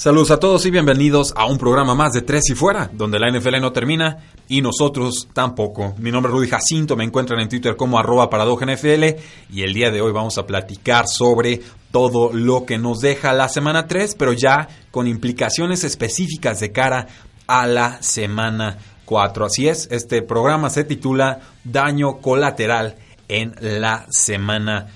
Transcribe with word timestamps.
Saludos 0.00 0.30
a 0.30 0.40
todos 0.40 0.64
y 0.64 0.70
bienvenidos 0.70 1.34
a 1.36 1.44
un 1.44 1.58
programa 1.58 1.94
más 1.94 2.14
de 2.14 2.22
Tres 2.22 2.48
y 2.48 2.54
Fuera, 2.54 2.88
donde 2.90 3.18
la 3.18 3.30
NFL 3.30 3.60
no 3.60 3.70
termina 3.70 4.16
y 4.48 4.62
nosotros 4.62 5.28
tampoco. 5.34 5.94
Mi 5.98 6.10
nombre 6.10 6.32
es 6.32 6.38
Rudy 6.38 6.48
Jacinto, 6.48 6.96
me 6.96 7.04
encuentran 7.04 7.38
en 7.38 7.50
Twitter 7.50 7.76
como 7.76 7.98
arroba 7.98 8.30
NFL 8.30 9.04
y 9.50 9.62
el 9.62 9.74
día 9.74 9.90
de 9.90 10.00
hoy 10.00 10.10
vamos 10.10 10.38
a 10.38 10.46
platicar 10.46 11.06
sobre 11.06 11.60
todo 11.92 12.32
lo 12.32 12.64
que 12.64 12.78
nos 12.78 13.00
deja 13.00 13.34
la 13.34 13.50
semana 13.50 13.86
3, 13.86 14.14
pero 14.14 14.32
ya 14.32 14.68
con 14.90 15.06
implicaciones 15.06 15.84
específicas 15.84 16.60
de 16.60 16.72
cara 16.72 17.06
a 17.46 17.66
la 17.66 18.00
semana 18.02 18.78
4. 19.04 19.44
Así 19.44 19.68
es, 19.68 19.86
este 19.90 20.22
programa 20.22 20.70
se 20.70 20.84
titula 20.84 21.40
Daño 21.62 22.22
colateral 22.22 22.96
en 23.28 23.54
la 23.60 24.06
semana 24.08 24.86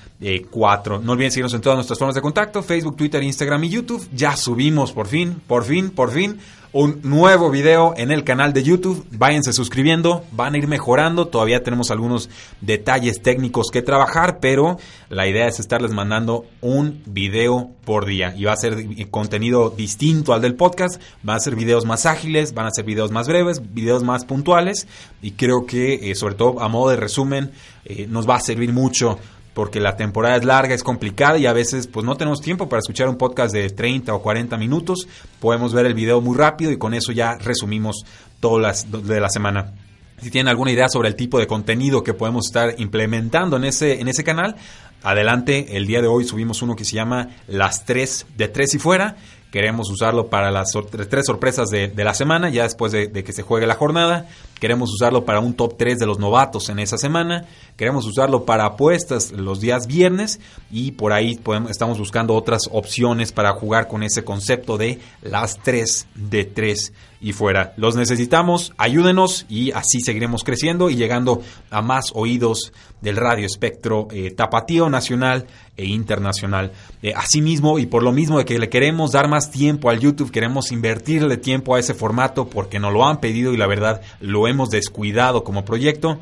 4. 0.50 1.00
No 1.00 1.12
olviden 1.12 1.30
seguirnos 1.30 1.54
en 1.54 1.60
todas 1.60 1.76
nuestras 1.76 1.98
formas 1.98 2.14
de 2.14 2.22
contacto, 2.22 2.62
Facebook, 2.62 2.96
Twitter, 2.96 3.22
Instagram 3.22 3.64
y 3.64 3.68
YouTube. 3.68 4.06
Ya 4.12 4.36
subimos 4.36 4.92
por 4.92 5.06
fin, 5.06 5.40
por 5.46 5.64
fin, 5.64 5.90
por 5.90 6.10
fin 6.10 6.38
un 6.74 6.98
nuevo 7.04 7.50
video 7.50 7.94
en 7.96 8.10
el 8.10 8.24
canal 8.24 8.52
de 8.52 8.64
YouTube. 8.64 9.06
Váyanse 9.12 9.52
suscribiendo, 9.52 10.24
van 10.32 10.54
a 10.54 10.58
ir 10.58 10.66
mejorando. 10.66 11.28
Todavía 11.28 11.62
tenemos 11.62 11.92
algunos 11.92 12.28
detalles 12.60 13.22
técnicos 13.22 13.68
que 13.72 13.80
trabajar, 13.80 14.40
pero 14.40 14.78
la 15.08 15.28
idea 15.28 15.46
es 15.46 15.60
estarles 15.60 15.92
mandando 15.92 16.46
un 16.60 17.00
video 17.06 17.70
por 17.84 18.06
día. 18.06 18.34
Y 18.36 18.46
va 18.46 18.54
a 18.54 18.56
ser 18.56 19.08
contenido 19.10 19.70
distinto 19.70 20.32
al 20.32 20.42
del 20.42 20.56
podcast. 20.56 21.00
Van 21.22 21.36
a 21.36 21.40
ser 21.40 21.54
videos 21.54 21.84
más 21.84 22.06
ágiles, 22.06 22.54
van 22.54 22.66
a 22.66 22.72
ser 22.72 22.84
videos 22.84 23.12
más 23.12 23.28
breves, 23.28 23.62
videos 23.72 24.02
más 24.02 24.24
puntuales. 24.24 24.88
Y 25.22 25.30
creo 25.30 25.66
que, 25.66 26.10
eh, 26.10 26.16
sobre 26.16 26.34
todo 26.34 26.60
a 26.60 26.66
modo 26.66 26.90
de 26.90 26.96
resumen, 26.96 27.52
eh, 27.84 28.08
nos 28.10 28.28
va 28.28 28.34
a 28.34 28.40
servir 28.40 28.72
mucho 28.72 29.20
porque 29.54 29.80
la 29.80 29.96
temporada 29.96 30.36
es 30.36 30.44
larga, 30.44 30.74
es 30.74 30.82
complicada 30.82 31.38
y 31.38 31.46
a 31.46 31.52
veces 31.52 31.86
pues 31.86 32.04
no 32.04 32.16
tenemos 32.16 32.40
tiempo 32.40 32.68
para 32.68 32.80
escuchar 32.80 33.08
un 33.08 33.16
podcast 33.16 33.54
de 33.54 33.70
30 33.70 34.12
o 34.12 34.20
40 34.20 34.56
minutos. 34.56 35.08
Podemos 35.40 35.72
ver 35.72 35.86
el 35.86 35.94
video 35.94 36.20
muy 36.20 36.36
rápido 36.36 36.72
y 36.72 36.76
con 36.76 36.92
eso 36.92 37.12
ya 37.12 37.36
resumimos 37.36 38.04
todo 38.40 38.58
las 38.58 38.90
de 38.90 39.20
la 39.20 39.30
semana. 39.30 39.72
Si 40.20 40.30
tienen 40.30 40.48
alguna 40.48 40.72
idea 40.72 40.88
sobre 40.88 41.08
el 41.08 41.16
tipo 41.16 41.38
de 41.38 41.46
contenido 41.46 42.02
que 42.02 42.14
podemos 42.14 42.46
estar 42.46 42.74
implementando 42.78 43.56
en 43.56 43.64
ese, 43.64 44.00
en 44.00 44.08
ese 44.08 44.24
canal, 44.24 44.56
adelante. 45.02 45.76
El 45.76 45.86
día 45.86 46.00
de 46.00 46.08
hoy 46.08 46.24
subimos 46.24 46.62
uno 46.62 46.74
que 46.74 46.84
se 46.84 46.96
llama 46.96 47.28
Las 47.46 47.84
3 47.84 48.26
de 48.36 48.48
3 48.48 48.74
y 48.74 48.78
fuera. 48.78 49.16
Queremos 49.52 49.88
usarlo 49.88 50.26
para 50.26 50.50
las 50.50 50.72
tres 51.08 51.26
sorpresas 51.26 51.68
de, 51.68 51.92
la 51.94 52.12
semana, 52.12 52.48
ya 52.48 52.64
después 52.64 52.90
de, 52.90 53.06
de, 53.06 53.22
que 53.22 53.32
se 53.32 53.42
juegue 53.42 53.68
la 53.68 53.76
jornada. 53.76 54.26
Queremos 54.60 54.90
usarlo 54.92 55.24
para 55.24 55.40
un 55.40 55.54
top 55.54 55.76
3 55.76 55.98
de 55.98 56.06
los 56.06 56.18
novatos 56.18 56.68
en 56.68 56.78
esa 56.78 56.96
semana. 56.96 57.46
Queremos 57.76 58.06
usarlo 58.06 58.44
para 58.44 58.64
apuestas 58.64 59.32
los 59.32 59.60
días 59.60 59.86
viernes. 59.86 60.40
Y 60.70 60.92
por 60.92 61.12
ahí 61.12 61.38
estamos 61.68 61.98
buscando 61.98 62.34
otras 62.34 62.62
opciones 62.70 63.32
para 63.32 63.52
jugar 63.52 63.88
con 63.88 64.02
ese 64.02 64.24
concepto 64.24 64.78
de 64.78 65.00
las 65.22 65.58
3 65.62 66.06
de 66.14 66.44
3 66.44 66.92
y 67.24 67.32
fuera. 67.32 67.72
Los 67.78 67.96
necesitamos, 67.96 68.74
ayúdenos 68.76 69.46
y 69.48 69.72
así 69.72 70.00
seguiremos 70.00 70.44
creciendo 70.44 70.90
y 70.90 70.96
llegando 70.96 71.40
a 71.70 71.80
más 71.80 72.12
oídos 72.14 72.74
del 73.00 73.16
radio 73.16 73.46
espectro 73.46 74.08
eh, 74.10 74.30
tapatío 74.30 74.90
nacional 74.90 75.46
e 75.78 75.86
internacional. 75.86 76.72
Eh, 77.02 77.14
asimismo, 77.16 77.78
y 77.78 77.86
por 77.86 78.02
lo 78.02 78.12
mismo 78.12 78.36
de 78.36 78.44
que 78.44 78.58
le 78.58 78.68
queremos 78.68 79.12
dar 79.12 79.28
más 79.28 79.50
tiempo 79.50 79.88
al 79.88 80.00
YouTube, 80.00 80.30
queremos 80.30 80.70
invertirle 80.70 81.38
tiempo 81.38 81.74
a 81.74 81.80
ese 81.80 81.94
formato 81.94 82.48
porque 82.50 82.78
nos 82.78 82.92
lo 82.92 83.06
han 83.06 83.20
pedido 83.20 83.54
y 83.54 83.56
la 83.56 83.66
verdad 83.66 84.02
lo 84.20 84.46
hemos 84.46 84.53
descuidado 84.70 85.44
como 85.44 85.64
proyecto. 85.64 86.20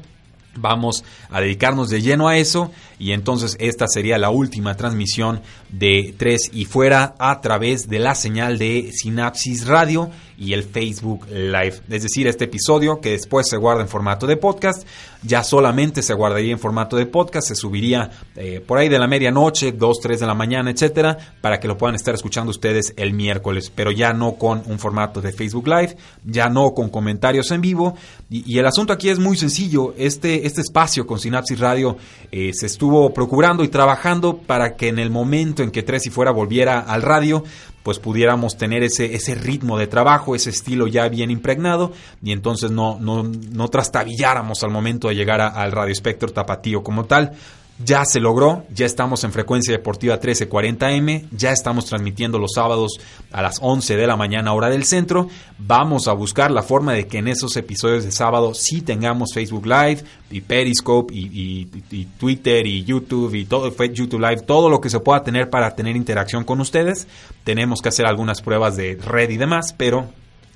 Vamos 0.54 1.02
a 1.30 1.40
dedicarnos 1.40 1.88
de 1.88 2.02
lleno 2.02 2.28
a 2.28 2.36
eso 2.36 2.70
y 2.98 3.12
entonces 3.12 3.56
esta 3.58 3.86
sería 3.88 4.18
la 4.18 4.28
última 4.28 4.76
transmisión 4.76 5.40
de 5.70 6.14
Tres 6.18 6.50
y 6.52 6.66
Fuera 6.66 7.14
a 7.18 7.40
través 7.40 7.88
de 7.88 7.98
la 7.98 8.14
señal 8.14 8.58
de 8.58 8.90
Sinapsis 8.92 9.66
Radio 9.66 10.10
y 10.42 10.54
el 10.54 10.64
Facebook 10.64 11.26
Live. 11.30 11.82
Es 11.88 12.02
decir, 12.02 12.26
este 12.26 12.46
episodio 12.46 13.00
que 13.00 13.10
después 13.10 13.48
se 13.48 13.56
guarda 13.56 13.82
en 13.82 13.88
formato 13.88 14.26
de 14.26 14.36
podcast, 14.36 14.84
ya 15.22 15.44
solamente 15.44 16.02
se 16.02 16.14
guardaría 16.14 16.50
en 16.50 16.58
formato 16.58 16.96
de 16.96 17.06
podcast, 17.06 17.46
se 17.46 17.54
subiría 17.54 18.10
eh, 18.34 18.60
por 18.66 18.78
ahí 18.78 18.88
de 18.88 18.98
la 18.98 19.06
medianoche, 19.06 19.70
2, 19.70 20.00
3 20.00 20.18
de 20.18 20.26
la 20.26 20.34
mañana, 20.34 20.72
etcétera, 20.72 21.16
para 21.40 21.60
que 21.60 21.68
lo 21.68 21.78
puedan 21.78 21.94
estar 21.94 22.12
escuchando 22.12 22.50
ustedes 22.50 22.92
el 22.96 23.12
miércoles, 23.12 23.70
pero 23.72 23.92
ya 23.92 24.12
no 24.12 24.34
con 24.34 24.64
un 24.66 24.80
formato 24.80 25.20
de 25.20 25.32
Facebook 25.32 25.68
Live, 25.68 25.96
ya 26.24 26.48
no 26.48 26.74
con 26.74 26.90
comentarios 26.90 27.52
en 27.52 27.60
vivo. 27.60 27.94
Y, 28.28 28.58
el 28.58 28.66
asunto 28.66 28.92
aquí 28.92 29.10
es 29.10 29.20
muy 29.20 29.36
sencillo, 29.36 29.94
este, 29.96 30.46
este 30.46 30.62
espacio 30.62 31.06
con 31.06 31.20
Sinapsis 31.20 31.60
Radio 31.60 31.96
eh, 32.32 32.50
se 32.52 32.66
estuvo 32.66 33.14
procurando 33.14 33.62
y 33.62 33.68
trabajando 33.68 34.38
para 34.38 34.74
que 34.74 34.88
en 34.88 34.98
el 34.98 35.10
momento 35.10 35.62
en 35.62 35.70
que 35.70 35.84
Tres 35.84 36.06
y 36.06 36.10
Fuera 36.10 36.32
volviera 36.32 36.80
al 36.80 37.02
radio, 37.02 37.44
pues 37.82 37.98
pudiéramos 37.98 38.56
tener 38.56 38.82
ese, 38.82 39.14
ese 39.14 39.34
ritmo 39.34 39.78
de 39.78 39.86
trabajo, 39.86 40.34
ese 40.34 40.50
estilo 40.50 40.86
ya 40.86 41.08
bien 41.08 41.30
impregnado 41.30 41.92
y 42.22 42.32
entonces 42.32 42.70
no, 42.70 42.98
no, 43.00 43.22
no 43.24 43.68
trastabilláramos 43.68 44.62
al 44.62 44.70
momento 44.70 45.08
de 45.08 45.14
llegar 45.14 45.40
al 45.40 45.72
Radio 45.72 45.92
Espectro 45.92 46.28
Tapatío 46.30 46.82
como 46.82 47.04
tal. 47.04 47.32
Ya 47.78 48.04
se 48.04 48.20
logró, 48.20 48.64
ya 48.72 48.86
estamos 48.86 49.24
en 49.24 49.32
frecuencia 49.32 49.72
deportiva 49.72 50.20
1340M, 50.20 51.26
ya 51.32 51.52
estamos 51.52 51.86
transmitiendo 51.86 52.38
los 52.38 52.52
sábados 52.54 52.92
a 53.32 53.42
las 53.42 53.58
11 53.60 53.96
de 53.96 54.06
la 54.06 54.16
mañana 54.16 54.52
hora 54.52 54.68
del 54.68 54.84
centro. 54.84 55.28
Vamos 55.58 56.06
a 56.06 56.12
buscar 56.12 56.50
la 56.50 56.62
forma 56.62 56.92
de 56.92 57.06
que 57.06 57.18
en 57.18 57.28
esos 57.28 57.56
episodios 57.56 58.04
de 58.04 58.12
sábado 58.12 58.54
sí 58.54 58.82
tengamos 58.82 59.32
Facebook 59.32 59.66
Live 59.66 60.04
y 60.30 60.42
Periscope 60.42 61.12
y, 61.12 61.68
y 61.90 62.04
Twitter 62.18 62.66
y 62.66 62.84
YouTube 62.84 63.34
y 63.34 63.46
todo 63.46 63.68
YouTube 63.68 64.20
Live, 64.20 64.42
todo 64.42 64.68
lo 64.68 64.80
que 64.80 64.90
se 64.90 65.00
pueda 65.00 65.24
tener 65.24 65.50
para 65.50 65.74
tener 65.74 65.96
interacción 65.96 66.44
con 66.44 66.60
ustedes. 66.60 67.08
Tenemos 67.42 67.80
que 67.80 67.88
hacer 67.88 68.06
algunas 68.06 68.42
pruebas 68.42 68.76
de 68.76 68.96
red 68.96 69.30
y 69.30 69.38
demás, 69.38 69.74
pero 69.76 70.08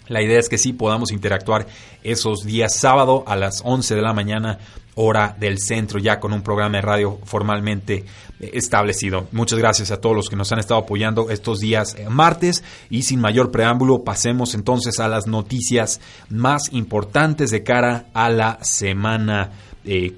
la 0.08 0.22
idea 0.22 0.38
es 0.38 0.48
que 0.48 0.58
sí 0.58 0.72
podamos 0.72 1.10
interactuar 1.10 1.66
esos 2.04 2.44
días 2.44 2.76
sábado 2.76 3.24
a 3.26 3.36
las 3.36 3.62
11 3.64 3.96
de 3.96 4.02
la 4.02 4.12
mañana 4.12 4.58
hora 4.96 5.36
del 5.38 5.58
centro, 5.58 5.98
ya 5.98 6.18
con 6.18 6.32
un 6.32 6.42
programa 6.42 6.78
de 6.78 6.82
radio 6.82 7.18
formalmente 7.24 8.04
eh, 8.40 8.50
establecido. 8.54 9.28
Muchas 9.30 9.58
gracias 9.58 9.90
a 9.90 10.00
todos 10.00 10.16
los 10.16 10.28
que 10.28 10.36
nos 10.36 10.50
han 10.52 10.58
estado 10.58 10.80
apoyando 10.80 11.30
estos 11.30 11.60
días 11.60 11.94
eh, 11.94 12.08
martes 12.08 12.64
y 12.90 13.02
sin 13.02 13.20
mayor 13.20 13.50
preámbulo 13.50 14.04
pasemos 14.04 14.54
entonces 14.54 14.98
a 14.98 15.08
las 15.08 15.26
noticias 15.26 16.00
más 16.30 16.72
importantes 16.72 17.50
de 17.50 17.62
cara 17.62 18.06
a 18.14 18.30
la 18.30 18.58
semana 18.62 19.50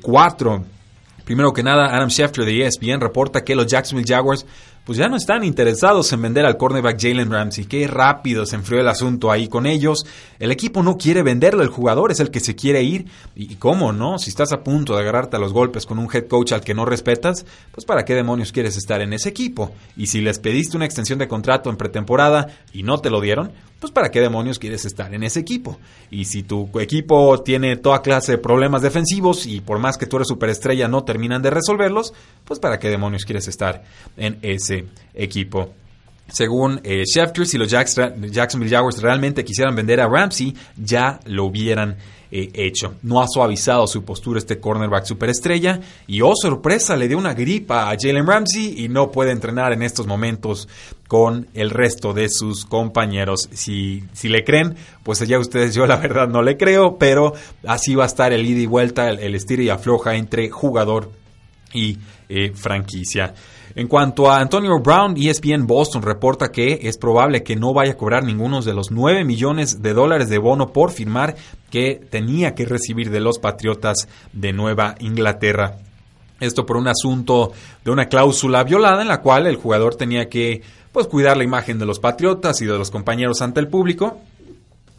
4. 0.00 0.54
Eh, 0.56 0.78
Primero 1.24 1.52
que 1.52 1.62
nada, 1.62 1.94
Adam 1.94 2.08
Schefter 2.08 2.46
de 2.46 2.66
ESPN 2.66 3.02
reporta 3.02 3.44
que 3.44 3.54
los 3.54 3.66
Jacksonville 3.66 4.08
Jaguars 4.08 4.46
pues 4.88 4.96
ya 4.96 5.10
no 5.10 5.16
están 5.16 5.44
interesados 5.44 6.10
en 6.14 6.22
vender 6.22 6.46
al 6.46 6.56
cornerback 6.56 6.98
Jalen 6.98 7.30
Ramsey. 7.30 7.66
Qué 7.66 7.86
rápido 7.86 8.46
se 8.46 8.56
enfrió 8.56 8.80
el 8.80 8.88
asunto 8.88 9.30
ahí 9.30 9.46
con 9.46 9.66
ellos. 9.66 10.06
El 10.38 10.50
equipo 10.50 10.82
no 10.82 10.96
quiere 10.96 11.22
venderle, 11.22 11.62
el 11.62 11.68
jugador 11.68 12.10
es 12.10 12.20
el 12.20 12.30
que 12.30 12.40
se 12.40 12.56
quiere 12.56 12.82
ir. 12.82 13.04
¿Y 13.36 13.56
cómo 13.56 13.92
no? 13.92 14.18
Si 14.18 14.30
estás 14.30 14.50
a 14.54 14.62
punto 14.64 14.94
de 14.94 15.02
agarrarte 15.02 15.36
a 15.36 15.40
los 15.40 15.52
golpes 15.52 15.84
con 15.84 15.98
un 15.98 16.08
head 16.10 16.26
coach 16.26 16.52
al 16.52 16.62
que 16.62 16.72
no 16.72 16.86
respetas, 16.86 17.44
pues 17.70 17.84
para 17.84 18.06
qué 18.06 18.14
demonios 18.14 18.50
quieres 18.50 18.78
estar 18.78 19.02
en 19.02 19.12
ese 19.12 19.28
equipo. 19.28 19.72
Y 19.94 20.06
si 20.06 20.22
les 20.22 20.38
pediste 20.38 20.78
una 20.78 20.86
extensión 20.86 21.18
de 21.18 21.28
contrato 21.28 21.68
en 21.68 21.76
pretemporada 21.76 22.46
y 22.72 22.82
no 22.82 22.96
te 22.96 23.10
lo 23.10 23.20
dieron, 23.20 23.52
pues 23.80 23.92
para 23.92 24.10
qué 24.10 24.20
demonios 24.20 24.58
quieres 24.58 24.84
estar 24.84 25.12
en 25.14 25.22
ese 25.22 25.40
equipo. 25.40 25.78
Y 26.10 26.24
si 26.24 26.42
tu 26.42 26.68
equipo 26.80 27.42
tiene 27.42 27.76
toda 27.76 28.02
clase 28.02 28.32
de 28.32 28.38
problemas 28.38 28.82
defensivos 28.82 29.46
y 29.46 29.60
por 29.60 29.78
más 29.78 29.96
que 29.96 30.06
tú 30.06 30.16
eres 30.16 30.28
superestrella 30.28 30.88
no 30.88 31.04
terminan 31.04 31.42
de 31.42 31.50
resolverlos, 31.50 32.12
pues 32.44 32.58
para 32.58 32.78
qué 32.78 32.88
demonios 32.88 33.24
quieres 33.24 33.46
estar 33.48 33.84
en 34.16 34.38
ese 34.42 34.86
equipo. 35.14 35.72
Según 36.30 36.80
eh, 36.84 37.04
si 37.06 37.58
los 37.58 37.70
Jacksonville 37.70 38.70
Jaguars 38.70 39.00
realmente 39.00 39.44
quisieran 39.44 39.74
vender 39.74 40.00
a 40.00 40.08
Ramsey, 40.08 40.54
ya 40.76 41.20
lo 41.24 41.46
hubieran 41.46 41.96
eh, 42.30 42.50
hecho. 42.52 42.96
No 43.02 43.22
ha 43.22 43.26
suavizado 43.26 43.86
su 43.86 44.04
postura 44.04 44.38
este 44.38 44.60
cornerback 44.60 45.06
superestrella 45.06 45.80
y 46.06 46.20
oh 46.20 46.34
sorpresa, 46.36 46.94
le 46.94 47.08
dio 47.08 47.16
una 47.16 47.32
gripa 47.32 47.90
a 47.90 47.96
Jalen 47.98 48.26
Ramsey 48.26 48.84
y 48.84 48.90
no 48.90 49.10
puede 49.10 49.30
entrenar 49.30 49.72
en 49.72 49.82
estos 49.82 50.06
momentos 50.06 50.68
con 51.06 51.48
el 51.54 51.70
resto 51.70 52.12
de 52.12 52.28
sus 52.28 52.66
compañeros. 52.66 53.48
Si, 53.50 54.04
si 54.12 54.28
le 54.28 54.44
creen, 54.44 54.76
pues 55.02 55.26
ya 55.26 55.38
ustedes, 55.38 55.74
yo 55.74 55.86
la 55.86 55.96
verdad 55.96 56.28
no 56.28 56.42
le 56.42 56.58
creo, 56.58 56.98
pero 56.98 57.32
así 57.66 57.94
va 57.94 58.04
a 58.04 58.08
estar 58.08 58.34
el 58.34 58.44
ida 58.44 58.60
y 58.60 58.66
vuelta, 58.66 59.08
el, 59.08 59.20
el 59.20 59.34
estira 59.34 59.62
y 59.62 59.70
afloja 59.70 60.14
entre 60.14 60.50
jugador 60.50 61.10
y 61.72 61.96
eh, 62.28 62.52
franquicia. 62.54 63.34
En 63.78 63.86
cuanto 63.86 64.28
a 64.28 64.40
Antonio 64.40 64.80
Brown, 64.80 65.14
ESPN 65.16 65.68
Boston 65.68 66.02
reporta 66.02 66.50
que 66.50 66.80
es 66.82 66.98
probable 66.98 67.44
que 67.44 67.54
no 67.54 67.72
vaya 67.72 67.92
a 67.92 67.96
cobrar 67.96 68.24
ninguno 68.24 68.60
de 68.60 68.74
los 68.74 68.90
9 68.90 69.24
millones 69.24 69.80
de 69.80 69.94
dólares 69.94 70.28
de 70.28 70.38
bono 70.38 70.72
por 70.72 70.90
firmar 70.90 71.36
que 71.70 71.94
tenía 72.10 72.56
que 72.56 72.64
recibir 72.64 73.08
de 73.08 73.20
los 73.20 73.38
Patriotas 73.38 74.08
de 74.32 74.52
Nueva 74.52 74.96
Inglaterra. 74.98 75.76
Esto 76.40 76.66
por 76.66 76.76
un 76.76 76.88
asunto 76.88 77.52
de 77.84 77.92
una 77.92 78.06
cláusula 78.06 78.64
violada 78.64 79.00
en 79.00 79.06
la 79.06 79.20
cual 79.20 79.46
el 79.46 79.54
jugador 79.54 79.94
tenía 79.94 80.28
que 80.28 80.60
pues 80.90 81.06
cuidar 81.06 81.36
la 81.36 81.44
imagen 81.44 81.78
de 81.78 81.86
los 81.86 82.00
Patriotas 82.00 82.60
y 82.60 82.66
de 82.66 82.76
los 82.76 82.90
compañeros 82.90 83.42
ante 83.42 83.60
el 83.60 83.68
público 83.68 84.18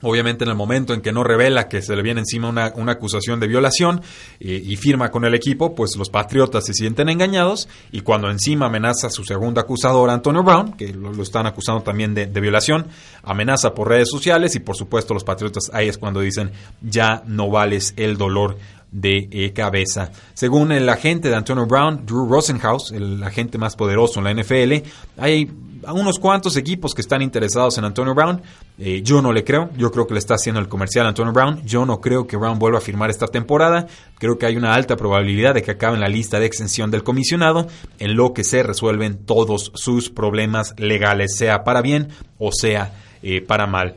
Obviamente 0.01 0.43
en 0.45 0.49
el 0.49 0.55
momento 0.55 0.93
en 0.93 1.01
que 1.01 1.11
no 1.11 1.23
revela 1.23 1.67
que 1.67 1.81
se 1.81 1.95
le 1.95 2.01
viene 2.01 2.21
encima 2.21 2.49
una, 2.49 2.91
acusación 2.91 3.39
de 3.39 3.47
violación 3.47 4.01
eh, 4.39 4.61
y 4.63 4.75
firma 4.77 5.11
con 5.11 5.25
el 5.25 5.35
equipo, 5.35 5.75
pues 5.75 5.95
los 5.97 6.09
Patriotas 6.09 6.65
se 6.65 6.73
sienten 6.73 7.09
engañados 7.09 7.67
y 7.91 8.01
cuando 8.01 8.29
encima 8.29 8.67
amenaza 8.67 9.07
a 9.07 9.09
su 9.09 9.23
segundo 9.23 9.59
acusador, 9.59 10.09
Antonio 10.09 10.43
Brown, 10.43 10.73
que 10.73 10.93
lo, 10.93 11.21
están 11.21 11.45
acusando 11.45 11.83
también 11.83 12.13
de, 12.13 12.27
de, 12.27 12.41
violación, 12.41 12.87
amenaza 13.23 13.73
por 13.73 13.89
redes 13.89 14.09
sociales 14.09 14.55
y 14.55 14.59
por 14.59 14.75
supuesto 14.75 15.13
los 15.13 15.23
Patriotas 15.23 15.69
ahí 15.73 15.87
es 15.87 15.97
cuando 15.97 16.21
dicen 16.21 16.51
ya 16.81 17.21
no 17.25 17.49
vales 17.49 17.93
el 17.97 18.17
dolor 18.17 18.57
de 18.91 19.27
eh, 19.31 19.53
cabeza. 19.53 20.11
Según 20.33 20.71
el 20.71 20.89
agente 20.89 21.29
de 21.29 21.35
Antonio 21.35 21.65
Brown, 21.65 22.05
Drew 22.05 22.27
Rosenhaus, 22.27 22.91
el 22.91 23.23
agente 23.23 23.57
más 23.57 23.75
poderoso 23.75 24.19
en 24.19 24.25
la 24.25 24.33
NFL, 24.33 24.87
hay 25.17 25.51
unos 25.93 26.19
cuantos 26.19 26.57
equipos 26.57 26.93
que 26.93 27.01
están 27.01 27.21
interesados 27.21 27.77
en 27.77 27.85
Antonio 27.85 28.13
Brown. 28.13 28.41
Eh, 28.77 29.01
yo 29.03 29.21
no 29.21 29.31
le 29.31 29.43
creo, 29.43 29.69
yo 29.77 29.91
creo 29.91 30.07
que 30.07 30.13
le 30.13 30.19
está 30.19 30.35
haciendo 30.35 30.59
el 30.59 30.67
comercial 30.67 31.05
a 31.05 31.09
Antonio 31.09 31.33
Brown. 31.33 31.61
Yo 31.65 31.85
no 31.85 32.01
creo 32.01 32.27
que 32.27 32.37
Brown 32.37 32.59
vuelva 32.59 32.79
a 32.79 32.81
firmar 32.81 33.09
esta 33.09 33.27
temporada. 33.27 33.87
Creo 34.17 34.37
que 34.37 34.45
hay 34.45 34.57
una 34.57 34.73
alta 34.73 34.95
probabilidad 34.95 35.53
de 35.53 35.61
que 35.61 35.71
acabe 35.71 35.95
en 35.95 36.01
la 36.01 36.09
lista 36.09 36.39
de 36.39 36.45
extensión 36.45 36.91
del 36.91 37.03
comisionado, 37.03 37.67
en 37.99 38.15
lo 38.15 38.33
que 38.33 38.43
se 38.43 38.63
resuelven 38.63 39.25
todos 39.25 39.71
sus 39.75 40.09
problemas 40.09 40.73
legales, 40.77 41.35
sea 41.37 41.63
para 41.63 41.81
bien 41.81 42.09
o 42.37 42.51
sea 42.51 42.93
eh, 43.21 43.41
para 43.41 43.67
mal. 43.67 43.95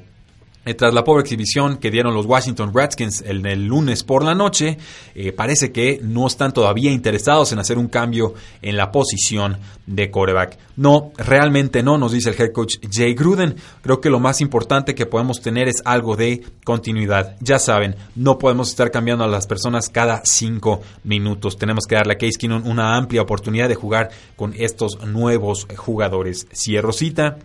Eh, 0.65 0.75
tras 0.75 0.95
la 0.95 1.03
pobre 1.03 1.23
exhibición 1.23 1.79
que 1.79 1.91
dieron 1.91 2.15
los 2.15 2.27
Washington 2.27 2.73
Redskins 2.73 3.23
el, 3.27 3.43
lunes 3.67 4.05
por 4.05 4.25
la 4.25 4.35
noche, 4.35 4.79
eh, 5.15 5.33
parece 5.33 5.73
que 5.73 5.99
no 6.03 6.27
están 6.29 6.53
todavía 6.53 6.93
interesados 6.93 7.51
en 7.51 7.59
hacer 7.59 7.79
un 7.79 7.89
cambio 7.89 8.35
en 8.63 8.77
la 8.77 8.93
posición 8.93 9.59
de 9.87 10.11
coreback. 10.11 10.59
No, 10.77 11.11
realmente 11.17 11.83
no, 11.83 11.99
nos 11.99 12.13
dice 12.13 12.31
el 12.31 12.41
head 12.41 12.53
coach 12.53 12.77
Jay 12.91 13.15
Gruden. 13.15 13.57
Creo 13.83 14.01
que 14.01 14.09
lo 14.09 14.21
más 14.21 14.41
importante 14.41 14.95
que 14.95 15.07
podemos 15.07 15.41
tener 15.41 15.67
es 15.67 15.83
algo 15.85 16.15
de 16.15 16.45
continuidad. 16.63 17.37
Ya 17.41 17.59
saben, 17.59 17.97
no 18.15 18.39
podemos 18.39 18.71
estar 18.71 18.93
cambiando 18.93 19.25
a 19.25 19.29
las 19.29 19.49
personas 19.49 19.89
cada 19.89 20.23
cinco 20.25 20.81
minutos. 21.03 21.59
Tenemos 21.59 21.87
que 21.87 21.97
darle 21.97 22.15
a 22.15 22.19
Case 22.19 22.39
Keenum 22.39 22.69
una 22.69 22.97
amplia 22.97 23.23
oportunidad 23.23 23.69
de 23.69 23.75
jugar 23.75 24.11
con 24.37 24.55
estos 24.57 25.05
nuevos 25.05 25.67
jugadores. 25.77 26.47
Cierro 26.53 26.93
cita. 26.93 27.39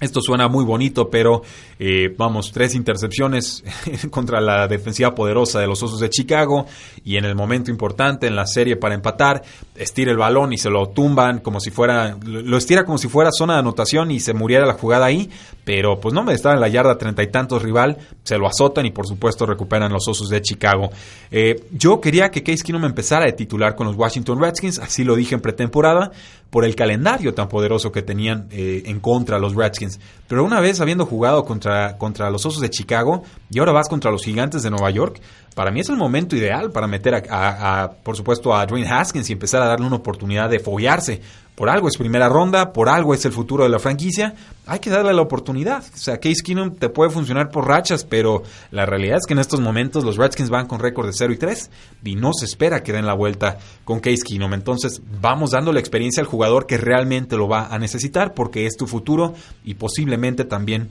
Esto 0.00 0.20
suena 0.20 0.48
muy 0.48 0.64
bonito, 0.64 1.08
pero 1.08 1.42
eh, 1.78 2.12
vamos, 2.18 2.50
tres 2.52 2.74
intercepciones 2.74 3.62
contra 4.10 4.40
la 4.40 4.66
defensiva 4.66 5.14
poderosa 5.14 5.60
de 5.60 5.68
los 5.68 5.82
Osos 5.82 6.00
de 6.00 6.10
Chicago 6.10 6.66
y 7.04 7.16
en 7.16 7.24
el 7.24 7.36
momento 7.36 7.70
importante 7.70 8.26
en 8.26 8.34
la 8.34 8.46
serie 8.46 8.76
para 8.76 8.94
empatar, 8.94 9.42
estira 9.76 10.10
el 10.10 10.18
balón 10.18 10.52
y 10.52 10.58
se 10.58 10.68
lo 10.68 10.88
tumban 10.88 11.38
como 11.38 11.60
si 11.60 11.70
fuera, 11.70 12.18
lo 12.24 12.56
estira 12.56 12.84
como 12.84 12.98
si 12.98 13.08
fuera 13.08 13.30
zona 13.32 13.54
de 13.54 13.60
anotación 13.60 14.10
y 14.10 14.18
se 14.18 14.34
muriera 14.34 14.66
la 14.66 14.74
jugada 14.74 15.06
ahí, 15.06 15.30
pero 15.64 16.00
pues 16.00 16.12
no 16.12 16.24
me 16.24 16.34
estaba 16.34 16.54
en 16.56 16.60
la 16.60 16.68
yarda 16.68 16.98
treinta 16.98 17.22
y 17.22 17.28
tantos 17.28 17.62
rival, 17.62 17.96
se 18.24 18.36
lo 18.36 18.48
azotan 18.48 18.86
y 18.86 18.90
por 18.90 19.06
supuesto 19.06 19.46
recuperan 19.46 19.92
los 19.92 20.08
Osos 20.08 20.28
de 20.28 20.42
Chicago. 20.42 20.90
Eh, 21.30 21.64
yo 21.70 22.00
quería 22.00 22.30
que 22.30 22.42
Case 22.42 22.64
Keenum 22.64 22.84
empezara 22.84 23.28
a 23.28 23.32
titular 23.32 23.76
con 23.76 23.86
los 23.86 23.96
Washington 23.96 24.40
Redskins, 24.40 24.80
así 24.80 25.04
lo 25.04 25.14
dije 25.14 25.36
en 25.36 25.40
pretemporada, 25.40 26.10
por 26.50 26.64
el 26.64 26.76
calendario 26.76 27.34
tan 27.34 27.48
poderoso 27.48 27.90
que 27.90 28.02
tenían 28.02 28.46
eh, 28.52 28.84
en 28.86 29.00
contra 29.00 29.40
los 29.40 29.56
Redskins. 29.56 29.83
Pero 30.28 30.44
una 30.44 30.60
vez 30.60 30.80
habiendo 30.80 31.06
jugado 31.06 31.44
contra, 31.44 31.96
contra 31.98 32.30
los 32.30 32.44
Osos 32.46 32.60
de 32.60 32.70
Chicago 32.70 33.22
y 33.50 33.58
ahora 33.58 33.72
vas 33.72 33.88
contra 33.88 34.10
los 34.10 34.24
Gigantes 34.24 34.62
de 34.62 34.70
Nueva 34.70 34.90
York, 34.90 35.20
para 35.54 35.70
mí 35.70 35.80
es 35.80 35.88
el 35.88 35.96
momento 35.96 36.34
ideal 36.36 36.72
para 36.72 36.86
meter 36.86 37.26
a, 37.30 37.92
por 38.02 38.16
supuesto, 38.16 38.54
a 38.54 38.66
Dwayne 38.66 38.88
Haskins 38.88 39.30
y 39.30 39.32
empezar 39.32 39.62
a 39.62 39.66
darle 39.66 39.86
una 39.86 39.96
oportunidad 39.96 40.50
de 40.50 40.58
foguearse. 40.58 41.20
Por 41.54 41.68
algo 41.68 41.86
es 41.86 41.96
primera 41.96 42.28
ronda, 42.28 42.72
por 42.72 42.88
algo 42.88 43.14
es 43.14 43.24
el 43.24 43.32
futuro 43.32 43.62
de 43.62 43.70
la 43.70 43.78
franquicia. 43.78 44.34
Hay 44.66 44.80
que 44.80 44.90
darle 44.90 45.12
la 45.12 45.22
oportunidad. 45.22 45.84
O 45.94 45.96
sea, 45.96 46.18
Case 46.18 46.42
Keenum 46.44 46.74
te 46.74 46.88
puede 46.88 47.10
funcionar 47.10 47.50
por 47.50 47.68
rachas, 47.68 48.04
pero 48.04 48.42
la 48.72 48.86
realidad 48.86 49.18
es 49.18 49.26
que 49.26 49.34
en 49.34 49.38
estos 49.38 49.60
momentos 49.60 50.02
los 50.02 50.16
Redskins 50.16 50.50
van 50.50 50.66
con 50.66 50.80
récord 50.80 51.06
de 51.06 51.12
0 51.12 51.32
y 51.32 51.36
3 51.36 51.70
y 52.04 52.16
no 52.16 52.32
se 52.32 52.46
espera 52.46 52.82
que 52.82 52.92
den 52.92 53.06
la 53.06 53.14
vuelta 53.14 53.58
con 53.84 54.00
Case 54.00 54.22
Keenum. 54.26 54.52
Entonces, 54.52 55.00
vamos 55.20 55.52
dando 55.52 55.72
la 55.72 55.78
experiencia 55.78 56.20
al 56.20 56.26
jugador 56.26 56.66
que 56.66 56.76
realmente 56.76 57.36
lo 57.36 57.46
va 57.46 57.68
a 57.72 57.78
necesitar 57.78 58.34
porque 58.34 58.66
es 58.66 58.76
tu 58.76 58.88
futuro 58.88 59.34
y 59.64 59.74
posiblemente 59.74 60.44
también 60.44 60.88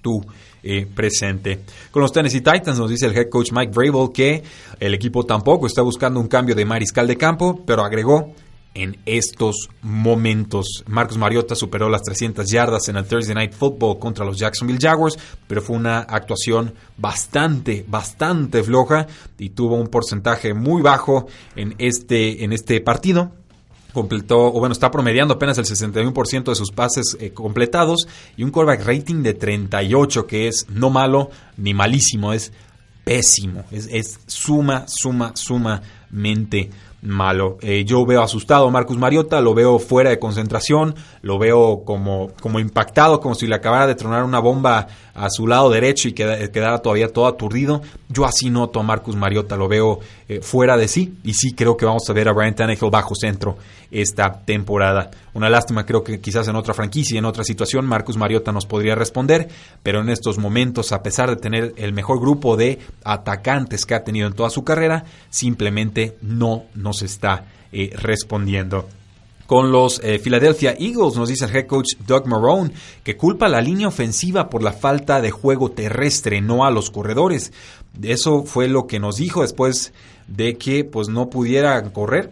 tu 0.00 0.24
eh, 0.62 0.86
presente. 0.94 1.60
Con 1.90 2.02
los 2.02 2.12
Tennessee 2.12 2.40
Titans 2.40 2.78
nos 2.78 2.90
dice 2.90 3.06
el 3.06 3.16
head 3.16 3.28
coach 3.28 3.50
Mike 3.50 3.72
Vrabel 3.72 4.12
que 4.12 4.44
el 4.78 4.94
equipo 4.94 5.24
tampoco 5.24 5.66
está 5.66 5.82
buscando 5.82 6.20
un 6.20 6.28
cambio 6.28 6.54
de 6.54 6.64
mariscal 6.64 7.08
de 7.08 7.16
campo, 7.16 7.64
pero 7.66 7.84
agregó 7.84 8.32
en 8.74 8.98
estos 9.06 9.68
momentos. 9.82 10.84
Marcus 10.86 11.16
Mariota 11.16 11.54
superó 11.54 11.88
las 11.88 12.02
300 12.02 12.48
yardas 12.48 12.88
en 12.88 12.96
el 12.96 13.06
Thursday 13.06 13.34
Night 13.34 13.52
Football 13.52 13.98
contra 13.98 14.24
los 14.24 14.38
Jacksonville 14.38 14.78
Jaguars, 14.80 15.18
pero 15.46 15.62
fue 15.62 15.76
una 15.76 16.00
actuación 16.00 16.74
bastante, 16.96 17.84
bastante 17.88 18.62
floja 18.62 19.06
y 19.38 19.50
tuvo 19.50 19.76
un 19.76 19.88
porcentaje 19.88 20.54
muy 20.54 20.82
bajo 20.82 21.26
en 21.56 21.74
este, 21.78 22.44
en 22.44 22.52
este 22.52 22.80
partido 22.80 23.32
completó, 23.92 24.46
o 24.46 24.60
bueno, 24.60 24.72
está 24.72 24.90
promediando 24.90 25.34
apenas 25.34 25.58
el 25.58 25.64
61% 25.64 26.44
de 26.44 26.54
sus 26.54 26.70
pases 26.70 27.16
eh, 27.18 27.32
completados 27.32 28.06
y 28.36 28.44
un 28.44 28.52
callback 28.52 28.84
rating 28.84 29.22
de 29.22 29.34
38, 29.34 30.26
que 30.26 30.46
es 30.46 30.66
no 30.68 30.90
malo 30.90 31.30
ni 31.56 31.74
malísimo, 31.74 32.32
es 32.32 32.52
pésimo, 33.02 33.64
es 33.70 34.20
suma, 34.26 34.84
suma, 34.86 35.32
sumamente 35.34 36.70
malo. 37.02 37.58
Eh, 37.62 37.84
yo 37.84 38.04
veo 38.04 38.22
asustado 38.22 38.66
a 38.66 38.70
Marcus 38.70 38.98
Mariota, 38.98 39.40
lo 39.40 39.54
veo 39.54 39.78
fuera 39.78 40.10
de 40.10 40.18
concentración, 40.18 40.94
lo 41.22 41.38
veo 41.38 41.82
como, 41.84 42.32
como 42.40 42.58
impactado, 42.58 43.20
como 43.20 43.34
si 43.34 43.46
le 43.46 43.54
acabara 43.54 43.86
de 43.86 43.94
tronar 43.94 44.24
una 44.24 44.40
bomba 44.40 44.88
a 45.14 45.28
su 45.30 45.46
lado 45.46 45.70
derecho 45.70 46.08
y 46.08 46.12
quedara 46.12 46.78
todavía 46.78 47.12
todo 47.12 47.26
aturdido. 47.26 47.82
Yo 48.08 48.24
así 48.24 48.50
noto 48.50 48.80
a 48.80 48.82
Marcus 48.82 49.16
Mariota, 49.16 49.56
lo 49.56 49.68
veo 49.68 50.00
eh, 50.28 50.40
fuera 50.40 50.76
de 50.76 50.88
sí 50.88 51.18
y 51.24 51.34
sí 51.34 51.52
creo 51.52 51.76
que 51.76 51.86
vamos 51.86 52.08
a 52.08 52.12
ver 52.12 52.28
a 52.28 52.32
Brian 52.32 52.54
Tannehill 52.54 52.90
bajo 52.90 53.14
centro 53.14 53.56
esta 53.90 54.40
temporada. 54.44 55.10
Una 55.34 55.48
lástima, 55.48 55.86
creo 55.86 56.02
que 56.02 56.20
quizás 56.20 56.48
en 56.48 56.56
otra 56.56 56.74
franquicia, 56.74 57.18
en 57.18 57.24
otra 57.24 57.44
situación, 57.44 57.86
Marcus 57.86 58.16
Mariota 58.16 58.52
nos 58.52 58.66
podría 58.66 58.94
responder, 58.94 59.48
pero 59.82 60.00
en 60.00 60.08
estos 60.08 60.38
momentos, 60.38 60.92
a 60.92 61.02
pesar 61.02 61.30
de 61.30 61.36
tener 61.36 61.74
el 61.76 61.92
mejor 61.92 62.20
grupo 62.20 62.56
de 62.56 62.78
atacantes 63.04 63.86
que 63.86 63.94
ha 63.94 64.04
tenido 64.04 64.26
en 64.26 64.34
toda 64.34 64.50
su 64.50 64.64
carrera, 64.64 65.04
simplemente 65.30 66.16
no 66.22 66.64
nos 66.88 67.02
está 67.02 67.44
eh, 67.70 67.90
respondiendo 67.94 68.88
con 69.46 69.72
los 69.72 70.00
eh, 70.04 70.18
Philadelphia 70.18 70.74
Eagles, 70.78 71.16
nos 71.16 71.28
dice 71.28 71.46
el 71.46 71.56
head 71.56 71.66
coach 71.66 71.94
Doug 72.06 72.26
Marone, 72.26 72.70
que 73.02 73.16
culpa 73.16 73.46
a 73.46 73.48
la 73.48 73.62
línea 73.62 73.88
ofensiva 73.88 74.50
por 74.50 74.62
la 74.62 74.72
falta 74.72 75.22
de 75.22 75.30
juego 75.30 75.70
terrestre, 75.70 76.40
no 76.42 76.64
a 76.66 76.70
los 76.70 76.90
corredores. 76.90 77.52
Eso 78.02 78.44
fue 78.44 78.68
lo 78.68 78.86
que 78.86 79.00
nos 79.00 79.16
dijo 79.16 79.40
después 79.42 79.92
de 80.26 80.58
que 80.58 80.84
pues 80.84 81.08
no 81.08 81.30
pudiera 81.30 81.82
correr. 81.92 82.30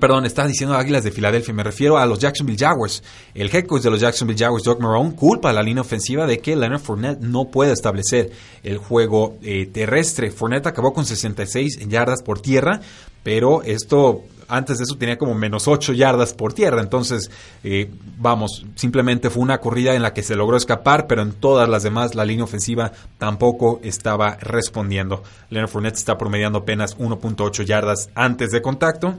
Perdón, 0.00 0.24
estás 0.24 0.48
diciendo 0.48 0.74
Águilas 0.74 1.04
de 1.04 1.10
Filadelfia, 1.10 1.52
me 1.52 1.62
refiero 1.62 1.98
a 1.98 2.06
los 2.06 2.18
Jacksonville 2.18 2.58
Jaguars. 2.58 3.02
El 3.34 3.54
head 3.54 3.66
coach 3.66 3.82
de 3.82 3.90
los 3.90 4.00
Jacksonville 4.00 4.42
Jaguars, 4.42 4.64
Doug 4.64 4.80
Marone, 4.80 5.14
culpa 5.14 5.50
a 5.50 5.52
la 5.52 5.62
línea 5.62 5.82
ofensiva 5.82 6.26
de 6.26 6.38
que 6.38 6.56
Leonard 6.56 6.80
Fournette 6.80 7.20
no 7.20 7.50
puede 7.50 7.72
establecer 7.72 8.32
el 8.62 8.78
juego 8.78 9.36
eh, 9.42 9.66
terrestre. 9.66 10.30
Fournette 10.30 10.66
acabó 10.66 10.94
con 10.94 11.04
66 11.04 11.86
yardas 11.88 12.22
por 12.22 12.40
tierra, 12.40 12.80
pero 13.22 13.62
esto 13.62 14.22
antes 14.48 14.78
de 14.78 14.84
eso 14.84 14.96
tenía 14.96 15.18
como 15.18 15.34
menos 15.34 15.68
8 15.68 15.92
yardas 15.92 16.32
por 16.32 16.54
tierra. 16.54 16.80
Entonces, 16.80 17.30
eh, 17.62 17.90
vamos, 18.16 18.64
simplemente 18.76 19.28
fue 19.28 19.42
una 19.42 19.58
corrida 19.58 19.94
en 19.94 20.00
la 20.00 20.14
que 20.14 20.22
se 20.22 20.36
logró 20.36 20.56
escapar, 20.56 21.06
pero 21.06 21.20
en 21.20 21.32
todas 21.32 21.68
las 21.68 21.82
demás 21.82 22.14
la 22.14 22.24
línea 22.24 22.44
ofensiva 22.44 22.92
tampoco 23.18 23.78
estaba 23.82 24.36
respondiendo. 24.40 25.22
Leonard 25.50 25.70
Fournette 25.70 25.96
está 25.96 26.16
promediando 26.16 26.60
apenas 26.60 26.96
1.8 26.96 27.64
yardas 27.64 28.08
antes 28.14 28.50
de 28.52 28.62
contacto 28.62 29.16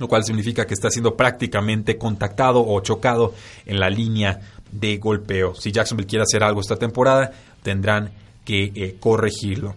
lo 0.00 0.08
cual 0.08 0.24
significa 0.24 0.66
que 0.66 0.74
está 0.74 0.90
siendo 0.90 1.14
prácticamente 1.14 1.96
contactado 1.96 2.64
o 2.66 2.80
chocado 2.80 3.34
en 3.66 3.78
la 3.78 3.88
línea 3.88 4.40
de 4.72 4.96
golpeo. 4.96 5.54
Si 5.54 5.70
Jacksonville 5.70 6.08
quiere 6.08 6.22
hacer 6.22 6.42
algo 6.42 6.60
esta 6.60 6.76
temporada, 6.76 7.30
tendrán 7.62 8.10
que 8.44 8.72
eh, 8.74 8.96
corregirlo. 8.98 9.76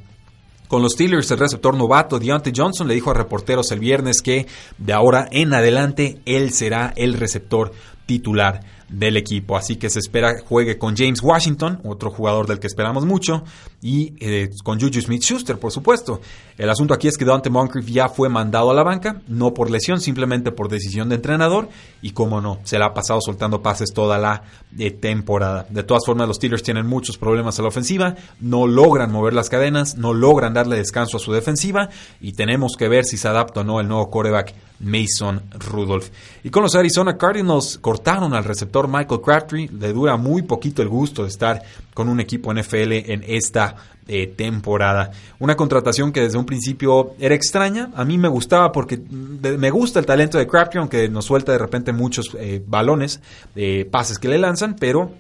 Con 0.70 0.82
los 0.82 0.94
Steelers, 0.94 1.30
el 1.30 1.38
receptor 1.38 1.76
novato 1.76 2.18
Deontay 2.18 2.54
Johnson 2.56 2.88
le 2.88 2.96
dijo 2.96 3.12
a 3.12 3.14
reporteros 3.14 3.72
el 3.72 3.80
viernes 3.80 4.22
que 4.22 4.48
de 4.78 4.94
ahora 4.94 5.28
en 5.30 5.54
adelante 5.54 6.20
él 6.26 6.52
será 6.52 6.94
el 6.96 7.14
receptor 7.14 7.74
titular 8.06 8.62
del 8.94 9.18
equipo. 9.18 9.58
Así 9.58 9.76
que 9.76 9.90
se 9.90 10.00
espera 10.00 10.40
juegue 10.48 10.78
con 10.78 10.96
James 10.96 11.22
Washington, 11.22 11.80
otro 11.84 12.12
jugador 12.12 12.48
del 12.48 12.60
que 12.60 12.68
esperamos 12.68 13.06
mucho, 13.06 13.44
y 13.82 14.14
eh, 14.20 14.50
con 14.64 14.80
Juju 14.80 15.02
Smith-Schuster, 15.02 15.58
por 15.58 15.72
supuesto. 15.72 16.22
El 16.58 16.70
asunto 16.70 16.94
aquí 16.94 17.08
es 17.08 17.18
que 17.18 17.26
Dante 17.26 17.50
Moncrief 17.50 17.88
ya 17.88 18.08
fue 18.08 18.30
mandado 18.30 18.70
a 18.72 18.74
la 18.74 18.84
banca, 18.84 19.22
no 19.28 19.54
por 19.54 19.72
lesión, 19.72 20.00
simplemente 20.00 20.52
por 20.52 20.70
decisión 20.70 21.10
de 21.10 21.16
entrenador, 21.16 21.70
y 22.04 22.12
como 22.12 22.42
no, 22.42 22.60
se 22.66 22.78
la 22.78 22.88
ha 22.88 22.94
pasado 22.94 23.22
soltando 23.22 23.62
pases 23.62 23.94
toda 23.94 24.18
la 24.18 24.44
eh, 24.78 24.92
temporada. 24.92 25.66
De 25.70 25.84
todas 25.84 26.04
formas, 26.06 26.28
los 26.28 26.36
Steelers 26.36 26.62
tienen 26.62 26.86
muchos 26.86 27.18
problemas 27.18 27.58
a 27.58 27.62
la 27.62 27.70
ofensiva, 27.70 28.16
no 28.42 28.68
logran 28.68 29.10
mover 29.10 29.34
las 29.34 29.50
cadenas, 29.50 29.96
no 29.96 30.14
logran 30.14 30.54
darle 30.54 30.76
descanso 30.76 31.16
a 31.16 31.20
su 31.22 31.32
defensiva, 31.32 31.90
y 32.20 32.34
tenemos 32.34 32.74
que 32.78 32.90
ver 32.90 33.06
si 33.06 33.16
se 33.16 33.30
adapta 33.30 33.62
o 33.62 33.64
no 33.64 33.80
el 33.80 33.88
nuevo 33.88 34.12
coreback 34.12 34.54
Mason 34.82 35.44
Rudolph. 35.72 36.10
Y 36.44 36.50
con 36.50 36.64
los 36.64 36.76
Arizona 36.76 37.18
Cardinals 37.18 37.78
cortaron 37.80 38.34
al 38.34 38.44
receptor 38.44 38.90
Michael 38.90 39.22
Crabtree. 39.22 39.70
Le 39.70 39.94
dura 39.94 40.18
muy 40.18 40.42
poquito 40.42 40.82
el 40.82 40.90
gusto 40.90 41.24
de 41.24 41.30
estar 41.30 41.62
con 41.94 42.10
un 42.10 42.20
equipo 42.20 42.54
NFL 42.54 42.92
en 42.92 43.24
esta 43.26 43.78
eh, 44.08 44.28
temporada. 44.28 45.12
Una 45.40 45.56
contratación 45.56 46.12
que 46.12 46.22
desde 46.22 46.38
un 46.38 46.46
principio 46.46 47.16
era 47.20 47.36
extraña. 47.36 47.90
A 47.96 48.04
mí 48.04 48.18
me 48.18 48.28
gustaba 48.28 48.72
porque 48.72 48.98
me 48.98 49.70
gusta 49.70 50.00
el 50.00 50.06
talento 50.06 50.38
de 50.38 50.48
Crabtree, 50.48 50.80
aunque 50.80 51.10
nos 51.10 51.26
suelta 51.26 51.52
de 51.52 51.58
repente 51.58 51.94
muchos 51.94 52.36
eh, 52.38 52.62
balones, 52.66 53.22
eh, 53.56 53.88
pases 53.90 54.20
que 54.20 54.28
le 54.28 54.38
lanzan, 54.38 54.76
pero 54.76 55.12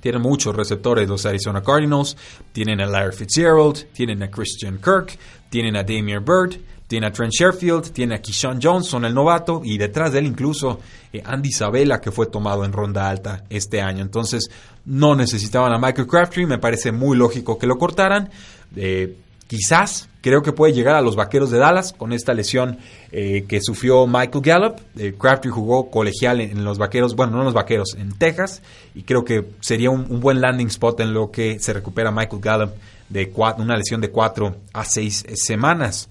tienen 0.00 0.22
muchos 0.22 0.54
receptores 0.56 1.08
los 1.08 1.26
Arizona 1.26 1.62
Cardinals. 1.62 2.16
Tienen 2.52 2.80
a 2.80 2.86
Larry 2.86 3.14
Fitzgerald, 3.14 3.86
tienen 3.92 4.22
a 4.22 4.30
Christian 4.30 4.78
Kirk, 4.78 5.18
tienen 5.50 5.76
a 5.76 5.82
Damier 5.82 6.20
Bird, 6.20 6.58
tiene 6.90 7.06
a 7.06 7.12
Trent 7.12 7.32
Sherfield, 7.32 7.92
tiene 7.92 8.16
a 8.16 8.20
Keyshawn 8.20 8.58
Johnson, 8.60 9.04
el 9.04 9.14
novato, 9.14 9.62
y 9.64 9.78
detrás 9.78 10.10
de 10.10 10.18
él 10.18 10.26
incluso 10.26 10.80
eh, 11.12 11.22
Andy 11.24 11.50
Isabella, 11.50 12.00
que 12.00 12.10
fue 12.10 12.26
tomado 12.26 12.64
en 12.64 12.72
ronda 12.72 13.08
alta 13.08 13.44
este 13.48 13.80
año. 13.80 14.02
Entonces, 14.02 14.50
no 14.86 15.14
necesitaban 15.14 15.72
a 15.72 15.78
Michael 15.78 16.08
Crabtree, 16.08 16.46
me 16.46 16.58
parece 16.58 16.90
muy 16.90 17.16
lógico 17.16 17.56
que 17.58 17.68
lo 17.68 17.78
cortaran. 17.78 18.30
Eh, 18.74 19.14
quizás 19.46 20.08
creo 20.20 20.42
que 20.42 20.50
puede 20.50 20.72
llegar 20.72 20.96
a 20.96 21.00
los 21.00 21.14
vaqueros 21.14 21.52
de 21.52 21.58
Dallas 21.58 21.92
con 21.92 22.12
esta 22.12 22.34
lesión 22.34 22.78
eh, 23.12 23.44
que 23.46 23.60
sufrió 23.62 24.08
Michael 24.08 24.42
Gallup. 24.42 24.80
Crabtree 25.16 25.52
jugó 25.52 25.92
colegial 25.92 26.40
en, 26.40 26.64
los 26.64 26.78
vaqueros, 26.78 27.14
bueno, 27.14 27.34
no 27.34 27.38
en 27.38 27.44
los 27.44 27.54
vaqueros, 27.54 27.94
en 27.96 28.18
Texas, 28.18 28.62
y 28.96 29.04
creo 29.04 29.24
que 29.24 29.44
sería 29.60 29.90
un, 29.90 30.18
buen 30.18 30.40
landing 30.40 30.66
spot 30.66 30.98
en 30.98 31.14
lo 31.14 31.30
que 31.30 31.60
se 31.60 31.72
recupera 31.72 32.10
Michael 32.10 32.42
Gallup 32.42 32.72
de 33.08 33.32
una 33.58 33.76
lesión 33.76 34.00
de 34.00 34.10
cuatro 34.10 34.56
a 34.72 34.84
seis 34.84 35.24
semanas. 35.36 36.08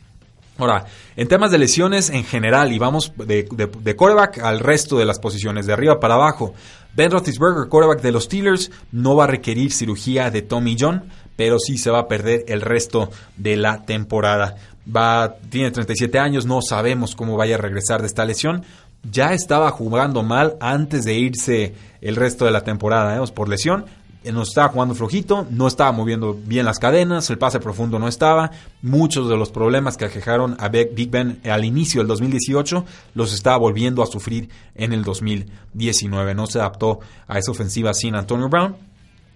Ahora, 0.59 0.85
en 1.15 1.27
temas 1.27 1.51
de 1.51 1.57
lesiones 1.57 2.09
en 2.09 2.25
general, 2.25 2.71
y 2.73 2.77
vamos 2.79 3.13
de, 3.15 3.47
de, 3.51 3.95
al 4.43 4.59
resto 4.59 4.97
de 4.97 5.05
las 5.05 5.19
posiciones, 5.19 5.65
de 5.65 5.73
arriba 5.73 5.99
para 5.99 6.15
abajo. 6.15 6.53
Ben 6.93 7.11
Roethlisberger, 7.11 7.69
coreback 7.69 8.01
de 8.01 8.11
los 8.11 8.25
Steelers, 8.25 8.71
no 8.91 9.15
va 9.15 9.23
a 9.23 9.27
requerir 9.27 9.71
cirugía 9.71 10.29
de 10.31 10.41
Tommy 10.41 10.75
John, 10.77 11.05
pero 11.37 11.59
sí 11.59 11.77
se 11.77 11.89
va 11.89 11.99
a 11.99 12.07
perder 12.09 12.43
el 12.47 12.61
resto 12.61 13.09
de 13.37 13.55
la 13.55 13.85
temporada. 13.85 14.55
Va, 14.93 15.35
tiene 15.49 15.71
37 15.71 16.19
años, 16.19 16.45
no 16.45 16.59
sabemos 16.61 17.15
cómo 17.15 17.37
vaya 17.37 17.55
a 17.55 17.59
regresar 17.59 18.01
de 18.01 18.07
esta 18.07 18.25
lesión. 18.25 18.65
Ya 19.09 19.33
estaba 19.33 19.71
jugando 19.71 20.23
mal 20.23 20.57
antes 20.59 21.05
de 21.05 21.13
irse 21.13 21.73
el 22.01 22.17
resto 22.17 22.43
de 22.43 22.51
la 22.51 22.65
temporada, 22.65 23.15
¿eh? 23.15 23.27
por 23.33 23.47
lesión. 23.47 23.85
Eh, 24.21 24.33
no 24.33 24.43
estaba 24.43 24.67
jugando 24.67 24.95
flojito, 24.95 25.47
no 25.49 25.67
estaba 25.67 25.93
moviendo 25.93 26.33
bien 26.33 26.65
las 26.65 26.77
cadenas, 26.77 27.29
el 27.29 27.37
pase 27.37 27.59
profundo 27.59 27.99
no 27.99 28.07
estaba. 28.07 28.51
Muchos 28.81 29.29
de 29.29 29.37
los 29.37 29.49
problemas 29.49 29.95
que 29.95 30.05
aquejaron 30.05 30.57
a 30.59 30.67
Big 30.67 31.09
Ben 31.09 31.39
al 31.45 31.63
inicio 31.63 32.01
del 32.01 32.07
2018 32.09 32.85
los 33.15 33.33
estaba 33.33 33.57
volviendo 33.57 34.03
a 34.03 34.07
sufrir 34.07 34.49
en 34.75 34.91
el 34.91 35.03
2019. 35.03 36.35
No 36.35 36.47
se 36.47 36.59
adaptó 36.59 36.99
a 37.27 37.39
esa 37.39 37.51
ofensiva 37.51 37.93
sin 37.93 38.15
Antonio 38.15 38.49
Brown. 38.49 38.75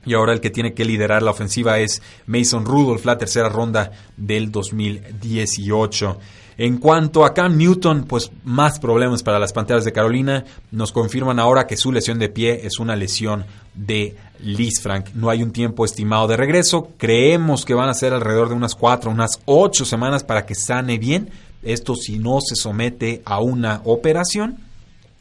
Y 0.06 0.16
ahora 0.16 0.34
el 0.34 0.42
que 0.42 0.50
tiene 0.50 0.74
que 0.74 0.84
liderar 0.84 1.24
la 1.24 1.32
ofensiva 1.32 1.80
es 1.80 2.02
Mason 2.25 2.66
Rudolph, 2.66 3.06
la 3.06 3.18
tercera 3.18 3.48
ronda 3.48 3.94
del 4.18 4.52
2018. 4.52 6.20
En 6.57 6.77
cuanto 6.77 7.25
a 7.25 7.33
Cam 7.33 7.57
Newton, 7.57 8.05
pues 8.07 8.31
más 8.43 8.79
problemas 8.79 9.24
para 9.24 9.39
las 9.39 9.53
Panteras 9.53 9.86
de 9.86 9.93
Carolina. 9.93 10.45
Nos 10.72 10.91
confirman 10.91 11.39
ahora 11.39 11.67
que 11.67 11.77
su 11.77 11.91
lesión 11.91 12.19
de 12.19 12.29
pie 12.29 12.62
es 12.65 12.79
una 12.79 12.95
lesión 12.95 13.45
de 13.74 14.15
Liz 14.39 14.81
Frank. 14.81 15.10
No 15.15 15.29
hay 15.29 15.41
un 15.41 15.51
tiempo 15.51 15.86
estimado 15.86 16.27
de 16.27 16.38
regreso. 16.38 16.89
Creemos 16.98 17.65
que 17.65 17.74
van 17.74 17.89
a 17.89 17.93
ser 17.93 18.13
alrededor 18.13 18.50
de 18.50 18.55
unas 18.55 18.75
cuatro, 18.75 19.10
unas 19.10 19.39
ocho 19.45 19.86
semanas 19.86 20.24
para 20.24 20.45
que 20.45 20.55
sane 20.55 20.98
bien. 20.98 21.29
Esto 21.63 21.95
si 21.95 22.19
no 22.19 22.39
se 22.41 22.55
somete 22.55 23.22
a 23.25 23.39
una 23.39 23.81
operación. 23.86 24.60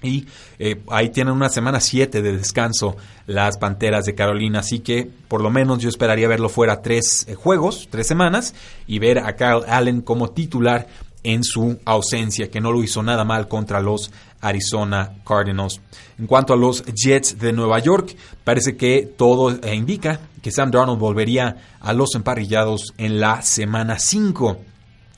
Y 0.02 0.26
eh, 0.58 0.80
ahí 0.88 1.10
tienen 1.10 1.32
una 1.32 1.48
semana 1.48 1.78
siete 1.78 2.22
de 2.22 2.36
descanso 2.36 2.96
las 3.26 3.56
Panteras 3.56 4.04
de 4.04 4.16
Carolina. 4.16 4.58
Así 4.58 4.80
que 4.80 5.08
por 5.28 5.40
lo 5.40 5.50
menos 5.50 5.78
yo 5.78 5.88
esperaría 5.88 6.26
verlo 6.26 6.48
fuera 6.48 6.82
tres 6.82 7.24
eh, 7.28 7.34
juegos, 7.34 7.86
tres 7.88 8.08
semanas, 8.08 8.54
y 8.88 8.98
ver 8.98 9.20
a 9.20 9.36
Kyle 9.36 9.64
Allen 9.68 10.00
como 10.00 10.30
titular 10.30 10.88
en 11.24 11.44
su 11.44 11.78
ausencia, 11.84 12.50
que 12.50 12.60
no 12.60 12.72
lo 12.72 12.82
hizo 12.82 13.02
nada 13.02 13.24
mal 13.24 13.48
contra 13.48 13.80
los 13.80 14.10
Arizona 14.40 15.12
Cardinals. 15.26 15.80
En 16.18 16.26
cuanto 16.26 16.52
a 16.52 16.56
los 16.56 16.84
Jets 16.84 17.38
de 17.38 17.52
Nueva 17.52 17.78
York, 17.78 18.16
parece 18.44 18.76
que 18.76 19.08
todo 19.16 19.50
eh, 19.50 19.74
indica 19.74 20.20
que 20.42 20.50
Sam 20.50 20.70
Darnold 20.70 20.98
volvería 20.98 21.56
a 21.80 21.92
los 21.92 22.14
emparrillados 22.14 22.92
en 22.98 23.20
la 23.20 23.42
semana 23.42 23.98
5. 23.98 24.58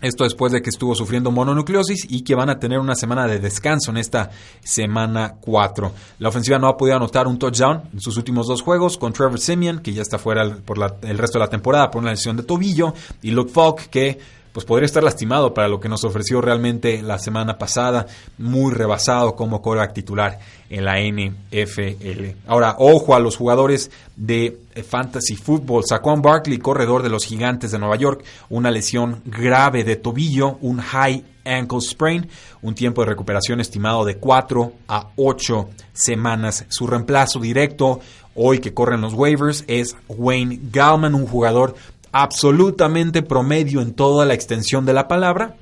Esto 0.03 0.25
después 0.25 0.53
de 0.53 0.61
que 0.61 0.69
estuvo 0.69 0.95
sufriendo 0.95 1.31
mononucleosis 1.31 2.07
y 2.11 2.25
que 2.25 2.35
van 2.35 2.51
a 2.51 2.59
tener 2.59 2.79
una 2.79 2.95
semana 2.95 3.27
de 3.27 3.39
descanso 3.39 3.91
en 3.91 3.97
esta 3.97 4.31
semana 4.63 5.37
4. 5.41 5.93
La 6.19 6.29
ofensiva 6.29 6.59
no 6.59 6.69
ha 6.69 6.77
podido 6.77 6.99
anotar 6.99 7.27
un 7.27 7.39
touchdown 7.39 7.85
en 7.91 8.01
sus 8.03 8.19
últimos 8.19 8.47
dos 8.47 8.61
juegos 8.61 8.99
con 8.99 9.15
Trevor 9.15 9.41
Simeon, 9.41 9.79
que 9.79 9.95
ya 9.95 10.03
está 10.03 10.19
fuera 10.19 10.59
por 10.59 10.77
el 11.01 11.17
resto 11.17 11.39
de 11.39 11.45
la 11.47 11.51
temporada 11.51 11.91
por 11.91 12.03
una 12.03 12.11
lesión 12.11 12.37
de 12.37 12.43
tobillo, 12.43 12.93
y 13.23 13.31
Luke 13.31 13.51
Falk, 13.51 13.89
que 13.89 14.19
pues 14.55 14.65
podría 14.65 14.87
estar 14.87 15.03
lastimado 15.03 15.53
para 15.53 15.67
lo 15.67 15.81
que 15.81 15.89
nos 15.89 16.05
ofreció 16.05 16.41
realmente 16.41 17.03
la 17.03 17.19
semana 17.19 17.59
pasada, 17.59 18.07
muy 18.39 18.73
rebasado 18.73 19.35
como 19.35 19.61
coreback 19.61 19.93
titular 19.93 20.39
en 20.71 20.85
la 20.85 21.01
NFL. 21.01 22.37
Ahora, 22.47 22.77
ojo 22.79 23.17
a 23.17 23.19
los 23.19 23.37
jugadores 23.37 23.91
de 24.15 24.57
Fantasy 24.89 25.35
Football. 25.35 25.83
Saquon 25.89 26.23
Barkley, 26.23 26.59
corredor 26.59 27.03
de 27.03 27.09
los 27.09 27.25
Gigantes 27.25 27.73
de 27.73 27.81
Nueva 27.81 27.97
York, 27.97 28.25
una 28.49 28.71
lesión 28.71 29.23
grave 29.25 29.83
de 29.83 29.97
tobillo, 29.97 30.57
un 30.61 30.79
high 30.79 31.25
ankle 31.45 31.81
sprain, 31.81 32.29
un 32.63 32.77
tiempo 32.77 33.03
de 33.03 33.09
recuperación 33.09 33.61
estimado 33.61 34.05
de 34.05 34.19
4 34.19 34.73
a 34.87 35.09
8 35.17 35.69
semanas. 35.93 36.65
Su 36.69 36.87
reemplazo 36.87 37.41
directo 37.41 37.99
hoy 38.37 38.61
que 38.61 38.73
corren 38.73 39.01
los 39.01 39.15
waivers 39.15 39.65
es 39.67 39.97
Wayne 40.09 40.61
Gallman, 40.71 41.15
un 41.15 41.27
jugador 41.27 41.75
absolutamente 42.14 43.23
promedio 43.23 43.83
en 43.83 43.92
toda 43.92 44.25
la 44.25 44.35
extensión 44.35 44.87
de 44.87 44.92
la 44.92 45.09
palabra, 45.09 45.56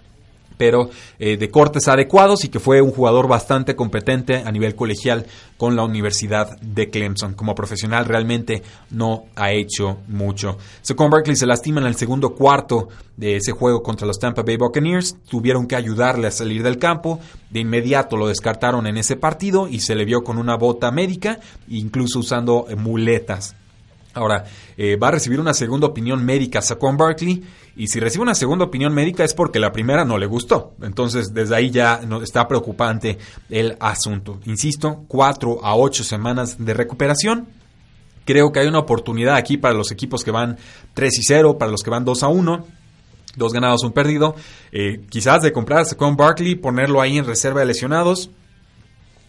pero 0.58 0.90
eh, 1.18 1.38
de 1.38 1.50
cortes 1.50 1.88
adecuados 1.88 2.44
y 2.44 2.50
que 2.50 2.60
fue 2.60 2.82
un 2.82 2.90
jugador 2.90 3.26
bastante 3.26 3.74
competente 3.74 4.42
a 4.44 4.52
nivel 4.52 4.76
colegial 4.76 5.24
con 5.56 5.76
la 5.76 5.82
Universidad 5.82 6.60
de 6.60 6.90
Clemson. 6.90 7.32
Como 7.32 7.54
profesional 7.54 8.04
realmente 8.04 8.62
no 8.90 9.24
ha 9.34 9.50
hecho 9.50 10.00
mucho. 10.08 10.58
Saquon 10.82 11.10
Barkley 11.10 11.36
se 11.36 11.46
lastima 11.46 11.80
en 11.80 11.86
el 11.86 11.96
segundo 11.96 12.34
cuarto 12.34 12.88
de 13.16 13.36
ese 13.36 13.52
juego 13.52 13.82
contra 13.82 14.06
los 14.06 14.18
Tampa 14.18 14.42
Bay 14.42 14.58
Buccaneers. 14.58 15.16
Tuvieron 15.26 15.66
que 15.66 15.76
ayudarle 15.76 16.26
a 16.26 16.30
salir 16.30 16.62
del 16.62 16.78
campo. 16.78 17.18
De 17.48 17.60
inmediato 17.60 18.18
lo 18.18 18.28
descartaron 18.28 18.86
en 18.86 18.98
ese 18.98 19.16
partido 19.16 19.68
y 19.68 19.80
se 19.80 19.94
le 19.94 20.04
vio 20.04 20.22
con 20.22 20.36
una 20.36 20.56
bota 20.56 20.90
médica, 20.90 21.40
incluso 21.66 22.18
usando 22.18 22.66
muletas. 22.76 23.56
Ahora, 24.14 24.44
eh, 24.76 24.96
va 24.96 25.08
a 25.08 25.12
recibir 25.12 25.40
una 25.40 25.54
segunda 25.54 25.86
opinión 25.86 26.24
médica 26.24 26.60
Saquon 26.60 26.96
Barkley 26.96 27.42
y 27.76 27.88
si 27.88 27.98
recibe 28.00 28.22
una 28.22 28.34
segunda 28.34 28.66
opinión 28.66 28.92
médica 28.92 29.24
es 29.24 29.32
porque 29.32 29.58
la 29.58 29.72
primera 29.72 30.04
no 30.04 30.18
le 30.18 30.26
gustó. 30.26 30.74
Entonces, 30.82 31.32
desde 31.32 31.56
ahí 31.56 31.70
ya 31.70 32.00
está 32.22 32.46
preocupante 32.46 33.18
el 33.48 33.76
asunto. 33.80 34.38
Insisto, 34.44 35.04
cuatro 35.08 35.64
a 35.64 35.74
ocho 35.76 36.04
semanas 36.04 36.62
de 36.62 36.74
recuperación. 36.74 37.48
Creo 38.24 38.52
que 38.52 38.60
hay 38.60 38.68
una 38.68 38.78
oportunidad 38.78 39.36
aquí 39.36 39.56
para 39.56 39.74
los 39.74 39.90
equipos 39.90 40.22
que 40.22 40.30
van 40.30 40.58
3 40.94 41.18
y 41.18 41.22
0, 41.22 41.58
para 41.58 41.70
los 41.70 41.82
que 41.82 41.90
van 41.90 42.04
2 42.04 42.22
a 42.22 42.28
1. 42.28 42.66
Dos 43.34 43.52
ganados, 43.52 43.82
un 43.82 43.92
perdido. 43.92 44.36
Eh, 44.70 45.00
quizás 45.08 45.42
de 45.42 45.52
comprar 45.52 45.80
a 45.80 45.84
Saquon 45.86 46.16
Barkley, 46.16 46.54
ponerlo 46.54 47.00
ahí 47.00 47.16
en 47.16 47.24
reserva 47.24 47.60
de 47.60 47.66
lesionados. 47.66 48.30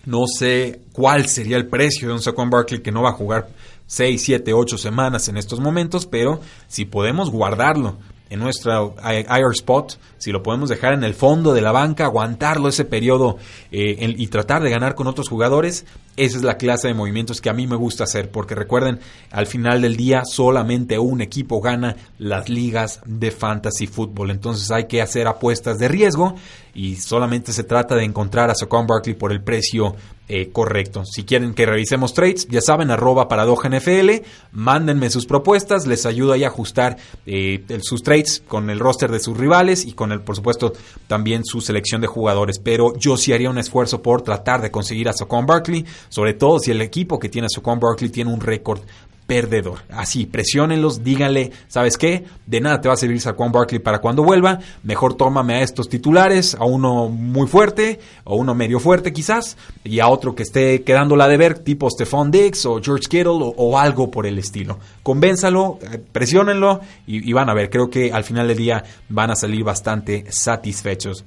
No 0.05 0.25
sé 0.27 0.81
cuál 0.91 1.27
sería 1.27 1.55
el 1.55 1.67
precio 1.67 2.09
de 2.09 2.13
un 2.15 2.21
Saquon 2.21 2.49
Barkley 2.49 2.81
que 2.81 2.91
no 2.91 3.01
va 3.01 3.11
a 3.11 3.13
jugar 3.13 3.47
6, 3.93 4.23
7, 4.23 4.53
8 4.53 4.77
semanas 4.79 5.27
en 5.27 5.37
estos 5.37 5.59
momentos, 5.59 6.07
pero 6.07 6.39
si 6.67 6.85
podemos 6.85 7.29
guardarlo 7.29 7.97
en 8.31 8.39
nuestra 8.39 8.81
IR 8.81 9.51
spot, 9.51 9.99
si 10.17 10.31
lo 10.31 10.41
podemos 10.41 10.67
dejar 10.67 10.93
en 10.93 11.03
el 11.03 11.13
fondo 11.13 11.53
de 11.53 11.61
la 11.61 11.71
banca, 11.71 12.05
aguantarlo 12.05 12.69
ese 12.69 12.85
periodo 12.85 13.37
eh, 13.71 14.15
y 14.17 14.27
tratar 14.27 14.63
de 14.63 14.71
ganar 14.71 14.95
con 14.95 15.05
otros 15.05 15.29
jugadores, 15.29 15.85
esa 16.17 16.37
es 16.37 16.43
la 16.43 16.57
clase 16.57 16.87
de 16.87 16.95
movimientos 16.95 17.39
que 17.39 17.51
a 17.51 17.53
mí 17.53 17.67
me 17.67 17.75
gusta 17.75 18.05
hacer, 18.05 18.31
porque 18.31 18.55
recuerden, 18.55 18.99
al 19.29 19.45
final 19.45 19.83
del 19.83 19.95
día 19.95 20.23
solamente 20.25 20.97
un 20.97 21.21
equipo 21.21 21.61
gana 21.61 21.95
las 22.17 22.49
ligas 22.49 22.99
de 23.05 23.29
fantasy 23.29 23.85
fútbol, 23.85 24.31
entonces 24.31 24.71
hay 24.71 24.85
que 24.87 25.03
hacer 25.03 25.27
apuestas 25.27 25.77
de 25.77 25.87
riesgo 25.87 26.33
y 26.73 26.95
solamente 26.95 27.53
se 27.53 27.63
trata 27.63 27.93
de 27.93 28.05
encontrar 28.05 28.49
a 28.49 28.55
Saquon 28.55 28.87
Barkley 28.87 29.13
por 29.13 29.31
el 29.31 29.43
precio 29.43 29.95
eh, 30.35 30.49
correcto. 30.51 31.05
Si 31.05 31.25
quieren 31.25 31.53
que 31.53 31.67
revisemos 31.67 32.15
trades, 32.15 32.47
ya 32.47 32.59
saben, 32.59 32.89
arroba 32.89 33.27
NFL, 33.27 34.25
mándenme 34.51 35.11
sus 35.11 35.27
propuestas, 35.27 35.85
les 35.85 36.07
ayudo 36.07 36.33
ahí 36.33 36.43
a 36.43 36.47
ajustar 36.47 36.97
eh, 37.27 37.63
sus 37.83 38.01
trades 38.01 38.41
con 38.47 38.71
el 38.71 38.79
roster 38.79 39.11
de 39.11 39.19
sus 39.19 39.37
rivales 39.37 39.85
y 39.85 39.93
con 39.93 40.11
el, 40.11 40.21
por 40.21 40.35
supuesto, 40.35 40.73
también 41.05 41.45
su 41.45 41.61
selección 41.61 42.01
de 42.01 42.07
jugadores. 42.07 42.57
Pero 42.57 42.97
yo 42.97 43.15
sí 43.15 43.31
haría 43.31 43.51
un 43.51 43.59
esfuerzo 43.59 44.01
por 44.01 44.23
tratar 44.23 44.63
de 44.63 44.71
conseguir 44.71 45.07
a 45.07 45.13
Saquon 45.13 45.45
Barkley, 45.45 45.85
sobre 46.09 46.33
todo 46.33 46.57
si 46.57 46.71
el 46.71 46.81
equipo 46.81 47.19
que 47.19 47.29
tiene 47.29 47.45
a 47.45 47.49
Saquon 47.49 47.79
Barkley 47.79 48.09
tiene 48.09 48.33
un 48.33 48.41
récord 48.41 48.81
perdedor. 49.27 49.79
Así, 49.89 50.25
presiónenlos, 50.25 51.03
díganle, 51.03 51.51
¿sabes 51.67 51.97
qué? 51.97 52.25
De 52.45 52.61
nada 52.61 52.81
te 52.81 52.87
va 52.87 52.93
a 52.93 52.97
servir 52.97 53.21
Saquon 53.21 53.51
Barkley 53.51 53.79
para 53.79 53.99
cuando 53.99 54.23
vuelva, 54.23 54.59
mejor 54.83 55.15
tómame 55.15 55.55
a 55.55 55.61
estos 55.61 55.89
titulares, 55.89 56.55
a 56.55 56.65
uno 56.65 57.09
muy 57.09 57.47
fuerte, 57.47 57.99
o 58.23 58.35
uno 58.35 58.53
medio 58.55 58.79
fuerte 58.79 59.13
quizás, 59.13 59.57
y 59.83 59.99
a 59.99 60.07
otro 60.07 60.35
que 60.35 60.43
esté 60.43 60.83
quedándola 60.83 61.27
de 61.27 61.37
ver, 61.37 61.59
tipo 61.59 61.89
Stephon 61.89 62.31
Diggs 62.31 62.65
o 62.65 62.81
George 62.81 63.07
Kittle 63.09 63.53
o, 63.55 63.77
algo 63.77 64.11
por 64.11 64.25
el 64.25 64.37
estilo. 64.37 64.79
Convénzalo, 65.01 65.79
eh, 65.81 65.99
presiónenlo 66.11 66.81
y, 67.07 67.27
y 67.27 67.33
van 67.33 67.49
a 67.49 67.53
ver, 67.53 67.69
creo 67.69 67.89
que 67.89 68.11
al 68.11 68.23
final 68.23 68.47
del 68.47 68.57
día 68.57 68.83
van 69.09 69.31
a 69.31 69.35
salir 69.35 69.63
bastante 69.63 70.25
satisfechos. 70.29 71.25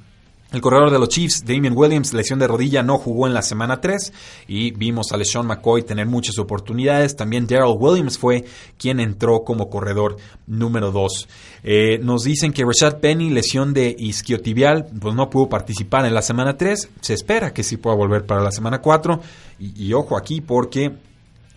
El 0.52 0.60
corredor 0.60 0.92
de 0.92 1.00
los 1.00 1.08
Chiefs, 1.08 1.44
Damien 1.44 1.76
Williams, 1.76 2.14
lesión 2.14 2.38
de 2.38 2.46
rodilla, 2.46 2.80
no 2.80 2.98
jugó 2.98 3.26
en 3.26 3.34
la 3.34 3.42
semana 3.42 3.80
3 3.80 4.12
y 4.46 4.70
vimos 4.70 5.10
a 5.10 5.16
LeSean 5.16 5.44
McCoy 5.44 5.82
tener 5.82 6.06
muchas 6.06 6.38
oportunidades. 6.38 7.16
También 7.16 7.48
Daryl 7.48 7.74
Williams 7.76 8.16
fue 8.16 8.44
quien 8.78 9.00
entró 9.00 9.42
como 9.42 9.68
corredor 9.68 10.16
número 10.46 10.92
2. 10.92 11.28
Eh, 11.64 11.98
nos 12.00 12.22
dicen 12.22 12.52
que 12.52 12.64
Rashad 12.64 13.00
Penny, 13.00 13.30
lesión 13.30 13.74
de 13.74 13.96
isquiotibial, 13.98 14.86
pues 15.00 15.16
no 15.16 15.28
pudo 15.30 15.48
participar 15.48 16.06
en 16.06 16.14
la 16.14 16.22
semana 16.22 16.56
3. 16.56 16.90
Se 17.00 17.14
espera 17.14 17.52
que 17.52 17.64
sí 17.64 17.76
pueda 17.76 17.96
volver 17.96 18.24
para 18.24 18.40
la 18.40 18.52
semana 18.52 18.80
4. 18.80 19.20
Y, 19.58 19.92
ojo 19.94 20.16
aquí 20.16 20.40
porque 20.40 20.92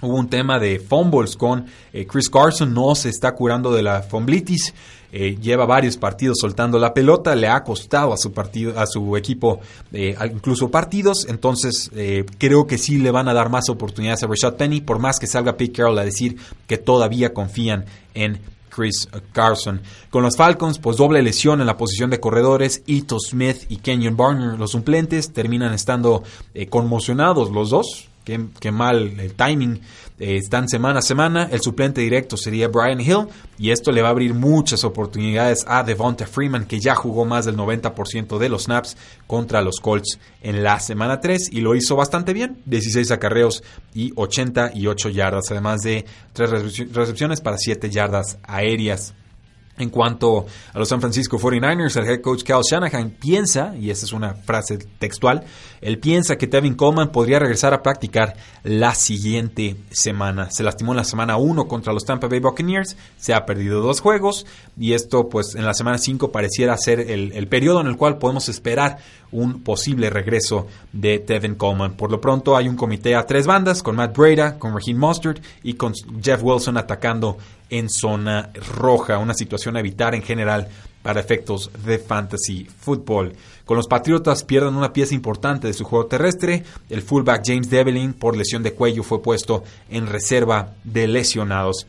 hubo 0.02 0.16
un 0.16 0.30
tema 0.30 0.60
de 0.60 0.80
fumbles 0.80 1.36
con 1.36 1.66
eh, 1.94 2.06
Chris 2.06 2.30
Carson, 2.30 2.74
no 2.74 2.96
se 2.96 3.10
está 3.10 3.34
curando 3.34 3.72
de 3.72 3.84
la 3.84 4.02
fumblitis. 4.02 4.74
Eh, 5.12 5.38
lleva 5.42 5.66
varios 5.66 5.98
partidos 5.98 6.38
soltando 6.40 6.78
la 6.78 6.94
pelota, 6.94 7.36
le 7.36 7.48
ha 7.48 7.64
costado 7.64 8.14
a 8.14 8.18
su 8.18 8.32
partido, 8.32 8.80
a 8.80 8.86
su 8.86 9.18
equipo 9.18 9.60
eh, 9.92 10.16
incluso 10.32 10.70
partidos, 10.70 11.26
entonces 11.28 11.90
eh, 11.96 12.26
creo 12.38 12.68
que 12.68 12.78
sí 12.78 13.00
le 13.00 13.10
van 13.10 13.28
a 13.28 13.34
dar 13.34 13.50
más 13.50 13.70
oportunidades 13.70 14.22
a 14.22 14.28
Rashad 14.28 14.54
Penny, 14.54 14.82
por 14.82 15.00
más 15.00 15.18
que 15.18 15.26
salga 15.26 15.58
Pete 15.58 15.72
Carroll 15.74 15.98
a 15.98 16.06
decir 16.06 16.38
que 16.68 16.78
todavía 16.78 17.34
confían 17.34 17.86
en 18.14 18.40
Chris 18.70 19.10
Carson. 19.34 19.82
Con 20.12 20.22
los 20.22 20.38
Falcons, 20.38 20.78
pues 20.78 20.98
doble 20.98 21.24
lesión 21.24 21.60
en 21.60 21.66
la 21.66 21.76
posición 21.76 22.12
de 22.12 22.20
corredores, 22.20 22.84
Ito 22.86 23.18
Smith 23.20 23.64
y 23.68 23.78
Kenyon 23.78 24.16
Barner, 24.16 24.60
los 24.60 24.72
suplentes, 24.72 25.34
terminan 25.34 25.74
estando 25.74 26.22
conmocionados 26.70 27.50
los 27.50 27.72
dos, 27.72 28.09
qué, 28.60 28.72
mal 28.72 29.20
el 29.20 29.34
timing. 29.34 29.82
Eh, 30.20 30.38
están 30.38 30.68
semana 30.68 31.00
a 31.00 31.02
semana. 31.02 31.50
El 31.52 31.62
suplente 31.62 32.02
directo 32.02 32.38
sería 32.38 32.68
Brian 32.68 33.00
Hill. 33.00 33.28
Y 33.58 33.72
esto 33.72 33.92
le 33.92 34.02
va 34.02 34.10
a 34.10 34.12
abrir 34.12 34.34
muchas 34.34 34.84
oportunidades 34.84 35.66
a 35.68 35.84
Devonta 35.84 36.26
Freeman, 36.26 36.66
que 36.66 36.80
ya 36.80 36.96
jugó 36.96 37.26
más 37.26 37.46
del 37.46 37.56
90% 37.56 38.38
de 38.38 38.50
los 38.50 38.64
snaps 38.64 38.98
contra 39.28 39.62
los 39.62 39.80
Colts 39.80 40.20
en 40.42 40.64
la 40.64 40.80
semana 40.80 41.20
3. 41.20 41.50
Y 41.52 41.62
lo 41.62 41.76
hizo 41.76 41.96
bastante 41.96 42.34
bien. 42.34 42.62
16 42.66 43.12
acarreos 43.12 43.64
y 43.94 44.12
88 44.16 45.10
yardas. 45.10 45.52
Además 45.52 45.82
de 45.82 46.06
3 46.34 46.92
recepciones 46.94 47.42
para 47.42 47.58
7 47.58 47.90
yardas 47.90 48.38
aéreas. 48.44 49.14
En 49.80 49.90
cuanto 49.90 50.46
a 50.74 50.78
los 50.78 50.90
San 50.90 51.00
Francisco 51.00 51.40
49ers, 51.40 51.96
el 51.96 52.08
head 52.08 52.22
coach 52.22 52.44
Kyle 52.44 52.62
Shanahan 52.70 53.12
piensa, 53.12 53.74
y 53.78 53.90
esa 53.90 54.06
es 54.06 54.12
una 54.12 54.34
frase 54.34 54.78
textual, 54.78 55.46
él 55.80 56.00
piensa 56.00 56.38
que 56.38 56.48
Tevin 56.48 56.76
Coleman 56.76 57.14
podría 57.14 57.40
regresar 57.40 57.74
a 57.74 57.82
practicar 57.82 58.36
la 58.64 58.94
siguiente 58.94 59.78
semana. 59.90 60.52
Se 60.52 60.64
lastimó 60.64 60.92
en 60.92 60.98
la 60.98 61.06
semana 61.06 61.38
1 61.38 61.68
contra 61.70 61.94
los 61.94 62.04
Tampa 62.04 62.28
Bay 62.28 62.42
Buccaneers, 62.42 62.98
se 63.18 63.34
ha 63.34 63.46
perdido 63.46 63.82
dos 63.82 64.02
juegos, 64.02 64.46
y 64.78 64.94
esto 64.94 65.30
pues 65.30 65.56
en 65.56 65.66
la 65.66 65.74
semana 65.74 65.98
5 65.98 66.30
pareciera 66.32 66.76
ser 66.78 67.00
el, 67.00 67.32
el 67.32 67.48
periodo 67.48 67.80
en 67.80 67.88
el 67.88 67.96
cual 67.96 68.18
podemos 68.18 68.50
esperar 68.50 68.98
un 69.32 69.62
posible 69.64 70.10
regreso 70.10 70.68
de 70.92 71.20
Tevin 71.20 71.56
Coleman. 71.56 71.94
Por 71.94 72.12
lo 72.12 72.20
pronto 72.20 72.58
hay 72.58 72.68
un 72.68 72.76
comité 72.76 73.16
a 73.16 73.26
tres 73.26 73.48
bandas, 73.48 73.84
con 73.84 73.96
Matt 73.96 74.18
Breda, 74.18 74.58
con 74.58 74.74
Raheem 74.74 74.98
Mustard 74.98 75.40
y 75.64 75.74
con 75.76 75.94
Jeff 76.22 76.42
Wilson 76.44 76.78
atacando 76.78 77.38
en 77.70 77.90
zona 77.90 78.50
roja, 78.76 79.18
una 79.18 79.34
situación 79.34 79.76
a 79.76 79.80
evitar 79.80 80.16
en 80.16 80.24
general 80.24 80.68
para 81.02 81.20
efectos 81.20 81.72
de 81.86 81.98
fantasy 81.98 82.66
football. 82.66 83.34
Con 83.66 83.78
los 83.78 83.88
Patriotas 83.88 84.44
pierden 84.44 84.76
una 84.76 84.94
pieza 84.94 85.14
importante 85.14 85.68
de 85.68 85.74
su 85.74 85.86
juego 85.86 86.08
terrestre. 86.08 86.64
El 86.90 87.02
fullback 87.02 87.44
James 87.46 87.70
Devlin 87.70 88.14
por 88.14 88.36
lesión 88.36 88.64
de 88.64 88.74
cuello 88.74 89.04
fue 89.04 89.22
puesto 89.22 89.64
en 89.90 90.08
reserva 90.08 90.74
de 90.84 91.08
lesionados 91.08 91.88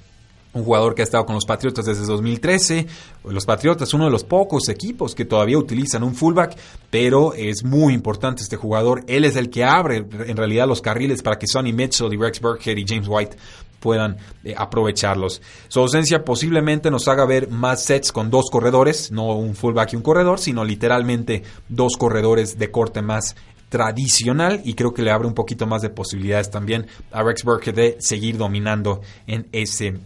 un 0.52 0.64
jugador 0.64 0.94
que 0.94 1.02
ha 1.02 1.04
estado 1.04 1.26
con 1.26 1.34
los 1.34 1.46
Patriotas 1.46 1.86
desde 1.86 2.04
2013. 2.04 2.86
Los 3.24 3.46
Patriotas, 3.46 3.94
uno 3.94 4.04
de 4.04 4.10
los 4.10 4.24
pocos 4.24 4.68
equipos 4.68 5.14
que 5.14 5.24
todavía 5.24 5.58
utilizan 5.58 6.02
un 6.02 6.14
fullback, 6.14 6.56
pero 6.90 7.34
es 7.34 7.64
muy 7.64 7.94
importante 7.94 8.42
este 8.42 8.56
jugador. 8.56 9.04
Él 9.06 9.24
es 9.24 9.36
el 9.36 9.50
que 9.50 9.64
abre 9.64 10.04
en 10.26 10.36
realidad 10.36 10.66
los 10.66 10.80
carriles 10.80 11.22
para 11.22 11.38
que 11.38 11.46
Sonny 11.46 11.72
Mitchell 11.72 12.12
y 12.12 12.16
Rex 12.16 12.40
Burkhead 12.40 12.76
y 12.76 12.84
James 12.86 13.06
White 13.08 13.36
puedan 13.78 14.18
eh, 14.44 14.54
aprovecharlos. 14.56 15.40
Su 15.68 15.80
ausencia 15.80 16.24
posiblemente 16.24 16.90
nos 16.90 17.08
haga 17.08 17.24
ver 17.24 17.48
más 17.48 17.82
sets 17.82 18.12
con 18.12 18.30
dos 18.30 18.50
corredores, 18.50 19.10
no 19.10 19.34
un 19.34 19.54
fullback 19.54 19.94
y 19.94 19.96
un 19.96 20.02
corredor, 20.02 20.38
sino 20.38 20.64
literalmente 20.64 21.42
dos 21.68 21.96
corredores 21.96 22.58
de 22.58 22.70
corte 22.70 23.02
más 23.02 23.36
tradicional 23.70 24.60
y 24.64 24.74
creo 24.74 24.92
que 24.92 25.02
le 25.02 25.12
abre 25.12 25.28
un 25.28 25.34
poquito 25.34 25.66
más 25.66 25.80
de 25.80 25.90
posibilidades 25.90 26.50
también 26.50 26.88
a 27.12 27.22
Rex 27.22 27.44
Burkhead 27.44 27.74
de 27.74 27.96
seguir 28.00 28.36
dominando 28.36 29.00
en 29.26 29.46
ese 29.52 30.00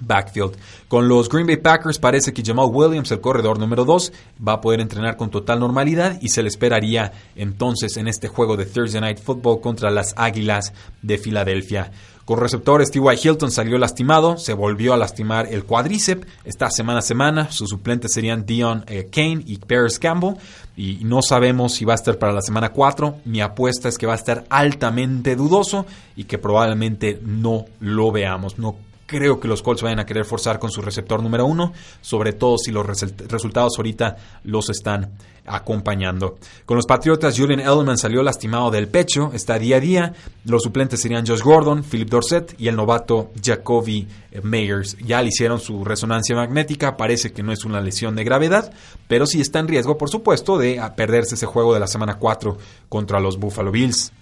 backfield. 0.00 0.56
Con 0.88 1.08
los 1.08 1.28
Green 1.28 1.46
Bay 1.46 1.56
Packers 1.56 1.98
parece 1.98 2.32
que 2.32 2.42
Jamal 2.44 2.68
Williams, 2.70 3.10
el 3.10 3.20
corredor 3.20 3.58
número 3.58 3.84
2, 3.84 4.12
va 4.46 4.54
a 4.54 4.60
poder 4.60 4.80
entrenar 4.80 5.16
con 5.16 5.30
total 5.30 5.60
normalidad 5.60 6.18
y 6.20 6.28
se 6.28 6.42
le 6.42 6.48
esperaría 6.48 7.12
entonces 7.36 7.96
en 7.96 8.08
este 8.08 8.28
juego 8.28 8.56
de 8.56 8.66
Thursday 8.66 9.00
Night 9.00 9.18
Football 9.18 9.60
contra 9.60 9.90
las 9.90 10.14
Águilas 10.16 10.72
de 11.02 11.18
Filadelfia. 11.18 11.90
Con 12.28 12.40
receptores, 12.40 12.90
T.Y. 12.90 13.26
Hilton 13.26 13.50
salió 13.50 13.78
lastimado, 13.78 14.36
se 14.36 14.52
volvió 14.52 14.92
a 14.92 14.98
lastimar 14.98 15.46
el 15.50 15.64
cuádriceps, 15.64 16.26
está 16.44 16.70
semana 16.70 16.98
a 16.98 17.02
semana, 17.02 17.50
sus 17.50 17.70
suplentes 17.70 18.12
serían 18.12 18.44
Dion 18.44 18.84
eh, 18.86 19.08
Kane 19.10 19.42
y 19.46 19.56
Paris 19.56 19.98
Campbell, 19.98 20.34
y 20.76 20.98
no 21.04 21.22
sabemos 21.22 21.72
si 21.72 21.86
va 21.86 21.94
a 21.94 21.94
estar 21.94 22.18
para 22.18 22.34
la 22.34 22.42
semana 22.42 22.68
4, 22.68 23.20
mi 23.24 23.40
apuesta 23.40 23.88
es 23.88 23.96
que 23.96 24.06
va 24.06 24.12
a 24.12 24.16
estar 24.16 24.44
altamente 24.50 25.36
dudoso 25.36 25.86
y 26.16 26.24
que 26.24 26.36
probablemente 26.36 27.18
no 27.24 27.64
lo 27.80 28.12
veamos, 28.12 28.58
no 28.58 28.76
creo 29.08 29.40
que 29.40 29.48
los 29.48 29.62
Colts 29.62 29.82
vayan 29.82 29.98
a 29.98 30.06
querer 30.06 30.26
forzar 30.26 30.58
con 30.58 30.70
su 30.70 30.82
receptor 30.82 31.22
número 31.22 31.46
uno, 31.46 31.72
sobre 32.02 32.34
todo 32.34 32.58
si 32.58 32.70
los 32.70 32.86
resultados 32.86 33.72
ahorita 33.78 34.16
los 34.44 34.68
están 34.68 35.14
acompañando. 35.46 36.36
Con 36.66 36.76
los 36.76 36.84
Patriotas, 36.84 37.36
Julian 37.36 37.60
Edelman 37.60 37.96
salió 37.96 38.22
lastimado 38.22 38.70
del 38.70 38.86
pecho, 38.86 39.30
está 39.32 39.58
día 39.58 39.78
a 39.78 39.80
día. 39.80 40.12
Los 40.44 40.62
suplentes 40.62 41.00
serían 41.00 41.26
Josh 41.26 41.40
Gordon, 41.40 41.82
Philip 41.82 42.10
Dorset 42.10 42.54
y 42.58 42.68
el 42.68 42.76
novato 42.76 43.30
Jacoby 43.42 44.06
Meyers. 44.42 44.98
Ya 44.98 45.22
le 45.22 45.28
hicieron 45.28 45.58
su 45.58 45.86
resonancia 45.86 46.36
magnética, 46.36 46.98
parece 46.98 47.32
que 47.32 47.42
no 47.42 47.50
es 47.50 47.64
una 47.64 47.80
lesión 47.80 48.14
de 48.14 48.24
gravedad, 48.24 48.74
pero 49.08 49.24
sí 49.24 49.40
está 49.40 49.58
en 49.58 49.68
riesgo, 49.68 49.96
por 49.96 50.10
supuesto, 50.10 50.58
de 50.58 50.82
perderse 50.96 51.34
ese 51.34 51.46
juego 51.46 51.72
de 51.72 51.80
la 51.80 51.86
semana 51.86 52.18
4 52.18 52.58
contra 52.90 53.20
los 53.20 53.38
Buffalo 53.38 53.72
Bills. 53.72 54.12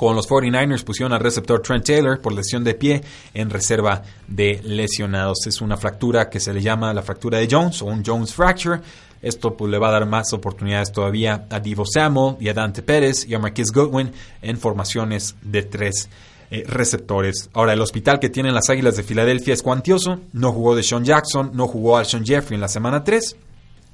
Con 0.00 0.16
los 0.16 0.26
49ers 0.26 0.82
pusieron 0.82 1.12
al 1.12 1.20
receptor 1.20 1.60
Trent 1.60 1.84
Taylor 1.84 2.22
por 2.22 2.32
lesión 2.32 2.64
de 2.64 2.72
pie 2.72 3.02
en 3.34 3.50
reserva 3.50 4.00
de 4.26 4.58
lesionados. 4.64 5.46
Es 5.46 5.60
una 5.60 5.76
fractura 5.76 6.30
que 6.30 6.40
se 6.40 6.54
le 6.54 6.62
llama 6.62 6.94
la 6.94 7.02
fractura 7.02 7.36
de 7.36 7.46
Jones 7.50 7.82
o 7.82 7.84
un 7.84 8.02
Jones 8.02 8.32
fracture. 8.32 8.80
Esto 9.20 9.54
pues, 9.54 9.70
le 9.70 9.76
va 9.76 9.88
a 9.88 9.92
dar 9.92 10.06
más 10.06 10.32
oportunidades 10.32 10.90
todavía 10.90 11.44
a 11.50 11.60
Divo 11.60 11.84
Samuel 11.84 12.36
y 12.40 12.48
a 12.48 12.54
Dante 12.54 12.82
Pérez 12.82 13.28
y 13.28 13.34
a 13.34 13.38
Marquis 13.38 13.72
Goodwin 13.72 14.10
en 14.40 14.56
formaciones 14.56 15.36
de 15.42 15.64
tres 15.64 16.08
eh, 16.50 16.64
receptores. 16.66 17.50
Ahora, 17.52 17.74
el 17.74 17.80
hospital 17.82 18.20
que 18.20 18.30
tienen 18.30 18.54
las 18.54 18.70
Águilas 18.70 18.96
de 18.96 19.02
Filadelfia 19.02 19.52
es 19.52 19.62
cuantioso. 19.62 20.18
No 20.32 20.50
jugó 20.52 20.74
de 20.74 20.82
Sean 20.82 21.04
Jackson, 21.04 21.50
no 21.52 21.68
jugó 21.68 21.98
al 21.98 22.06
Sean 22.06 22.24
Jeffrey 22.24 22.54
en 22.54 22.62
la 22.62 22.68
semana 22.68 23.04
3. 23.04 23.36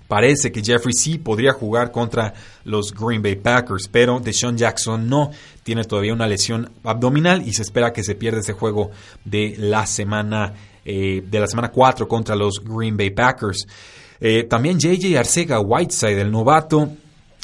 Parece 0.09 0.53
que 0.53 0.63
Jeffrey 0.63 0.93
sí 0.93 1.19
podría 1.19 1.53
jugar 1.53 1.91
contra 1.91 2.33
los 2.65 2.93
Green 2.93 3.23
Bay 3.23 3.37
Packers, 3.37 3.89
pero 3.91 4.21
Deshaun 4.21 4.57
Jackson 4.57 5.09
no. 5.09 5.31
Tiene 5.63 5.85
todavía 5.85 6.13
una 6.13 6.27
lesión 6.27 6.71
abdominal 6.85 7.47
y 7.47 7.53
se 7.53 7.63
espera 7.63 7.93
que 7.93 8.05
se 8.05 8.15
pierda 8.15 8.41
ese 8.41 8.53
juego 8.53 8.91
de 9.25 9.55
la 9.59 9.87
semana 9.87 10.53
de 10.85 11.41
la 11.41 11.49
semana 11.49 11.73
4 11.73 12.07
contra 12.07 12.37
los 12.37 12.63
Green 12.63 12.97
Bay 12.97 13.11
Packers. 13.11 13.67
también 14.49 14.79
JJ 14.79 15.19
Arcega 15.19 15.59
Whiteside, 15.59 16.21
el 16.21 16.31
novato, 16.31 16.89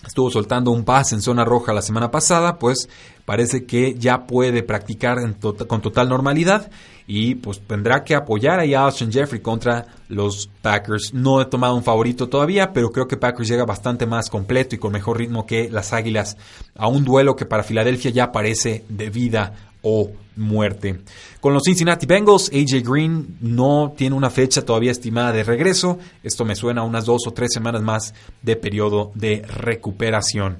estuvo 0.06 0.30
soltando 0.30 0.70
un 0.70 0.84
pase 0.84 1.14
en 1.14 1.22
zona 1.22 1.44
roja 1.44 1.72
la 1.72 1.82
semana 1.82 2.10
pasada, 2.10 2.58
pues 2.58 2.88
parece 3.24 3.64
que 3.64 3.94
ya 3.94 4.26
puede 4.26 4.62
practicar 4.62 5.18
con 5.66 5.80
total 5.80 6.08
normalidad 6.08 6.70
y 7.06 7.34
pues 7.34 7.60
tendrá 7.60 8.04
que 8.04 8.14
apoyar 8.14 8.60
a 8.60 8.80
Austin 8.84 9.12
Jeffrey 9.12 9.40
contra 9.40 9.86
los 10.08 10.48
Packers. 10.60 11.12
No 11.12 11.40
he 11.40 11.46
tomado 11.46 11.74
un 11.74 11.82
favorito 11.82 12.28
todavía, 12.28 12.72
pero 12.72 12.90
creo 12.90 13.06
que 13.06 13.16
Packers 13.16 13.48
llega 13.48 13.64
bastante 13.64 14.06
más 14.06 14.30
completo 14.30 14.74
y 14.74 14.78
con 14.78 14.92
mejor 14.92 15.18
ritmo 15.18 15.46
que 15.46 15.68
las 15.70 15.92
Águilas 15.92 16.36
a 16.76 16.88
un 16.88 17.04
duelo 17.04 17.36
que 17.36 17.46
para 17.46 17.62
Filadelfia 17.62 18.10
ya 18.10 18.32
parece 18.32 18.84
de 18.88 19.10
vida 19.10 19.71
o 19.82 20.10
muerte. 20.36 21.00
Con 21.40 21.52
los 21.52 21.62
Cincinnati 21.64 22.06
Bengals, 22.06 22.50
AJ 22.52 22.82
Green 22.82 23.36
no 23.40 23.92
tiene 23.96 24.16
una 24.16 24.30
fecha 24.30 24.64
todavía 24.64 24.92
estimada 24.92 25.32
de 25.32 25.44
regreso. 25.44 25.98
Esto 26.22 26.44
me 26.44 26.56
suena 26.56 26.82
a 26.82 26.84
unas 26.84 27.04
dos 27.04 27.22
o 27.26 27.32
tres 27.32 27.50
semanas 27.52 27.82
más 27.82 28.14
de 28.42 28.56
periodo 28.56 29.12
de 29.14 29.42
recuperación. 29.42 30.56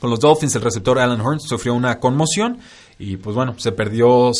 Con 0.00 0.10
los 0.10 0.20
Dolphins, 0.20 0.54
el 0.56 0.62
receptor 0.62 0.98
Alan 0.98 1.20
Horn 1.20 1.40
sufrió 1.40 1.74
una 1.74 1.98
conmoción 1.98 2.58
y 2.98 3.16
pues 3.16 3.34
bueno, 3.34 3.54
se 3.58 3.72
perdió 3.72 4.32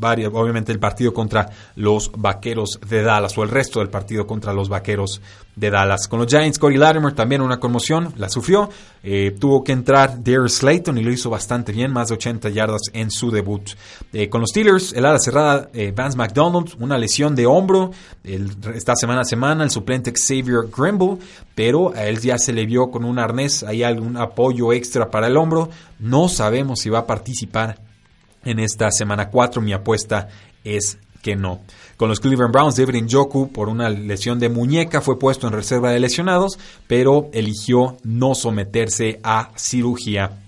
obviamente 0.00 0.72
el 0.72 0.78
partido 0.78 1.12
contra 1.12 1.48
los 1.76 2.10
Vaqueros 2.16 2.78
de 2.88 3.02
Dallas 3.02 3.36
o 3.38 3.42
el 3.42 3.50
resto 3.50 3.80
del 3.80 3.88
partido 3.88 4.26
contra 4.26 4.52
los 4.52 4.68
Vaqueros 4.68 5.20
de 5.56 5.70
Dallas. 5.70 6.06
Con 6.06 6.20
los 6.20 6.28
Giants, 6.28 6.58
Cody 6.58 6.76
Latimer 6.76 7.14
también 7.14 7.40
una 7.40 7.58
conmoción, 7.58 8.12
la 8.16 8.28
sufrió. 8.28 8.68
Eh, 9.02 9.34
tuvo 9.38 9.64
que 9.64 9.72
entrar 9.72 10.22
Darius 10.22 10.56
Slayton 10.56 10.98
y 10.98 11.02
lo 11.02 11.10
hizo 11.10 11.30
bastante 11.30 11.72
bien, 11.72 11.92
más 11.92 12.08
de 12.08 12.14
80 12.14 12.50
yardas 12.50 12.82
en 12.92 13.10
su 13.10 13.30
debut. 13.30 13.70
Eh, 14.12 14.28
con 14.28 14.42
los 14.42 14.50
Steelers, 14.50 14.92
el 14.92 15.06
ala 15.06 15.18
cerrada 15.18 15.70
eh, 15.72 15.92
Vance 15.96 16.18
McDonald, 16.18 16.74
una 16.78 16.98
lesión 16.98 17.34
de 17.34 17.46
hombro. 17.46 17.90
esta 18.22 18.94
semana 18.96 19.22
a 19.22 19.24
semana, 19.24 19.64
el 19.64 19.70
suplente 19.70 20.12
Xavier 20.12 20.68
Grimble, 20.76 21.18
pero 21.54 21.92
a 21.94 22.04
él 22.04 22.20
ya 22.20 22.38
se 22.38 22.52
le 22.52 22.66
vio 22.66 22.90
con 22.90 23.04
un 23.04 23.18
arnés, 23.18 23.62
hay 23.62 23.82
algún 23.82 24.16
apoyo 24.18 24.72
extra 24.72 25.10
para 25.10 25.28
el 25.28 25.36
hombro. 25.36 25.70
No 25.98 26.28
sabemos 26.28 26.80
si 26.80 26.90
va 26.90 27.00
a 27.00 27.06
participar 27.06 27.85
en 28.46 28.60
esta 28.60 28.90
semana 28.90 29.28
4. 29.28 29.60
Mi 29.60 29.74
apuesta 29.74 30.28
es 30.64 30.98
que 31.20 31.36
no. 31.36 31.60
Con 31.96 32.08
los 32.08 32.20
Cleveland 32.20 32.52
Browns, 32.52 32.76
David 32.76 33.02
Njoku, 33.02 33.52
por 33.52 33.68
una 33.68 33.90
lesión 33.90 34.38
de 34.38 34.48
muñeca, 34.48 35.00
fue 35.00 35.18
puesto 35.18 35.46
en 35.46 35.52
reserva 35.52 35.90
de 35.90 36.00
lesionados, 36.00 36.58
pero 36.86 37.28
eligió 37.32 37.98
no 38.04 38.34
someterse 38.34 39.20
a 39.22 39.50
cirugía. 39.56 40.38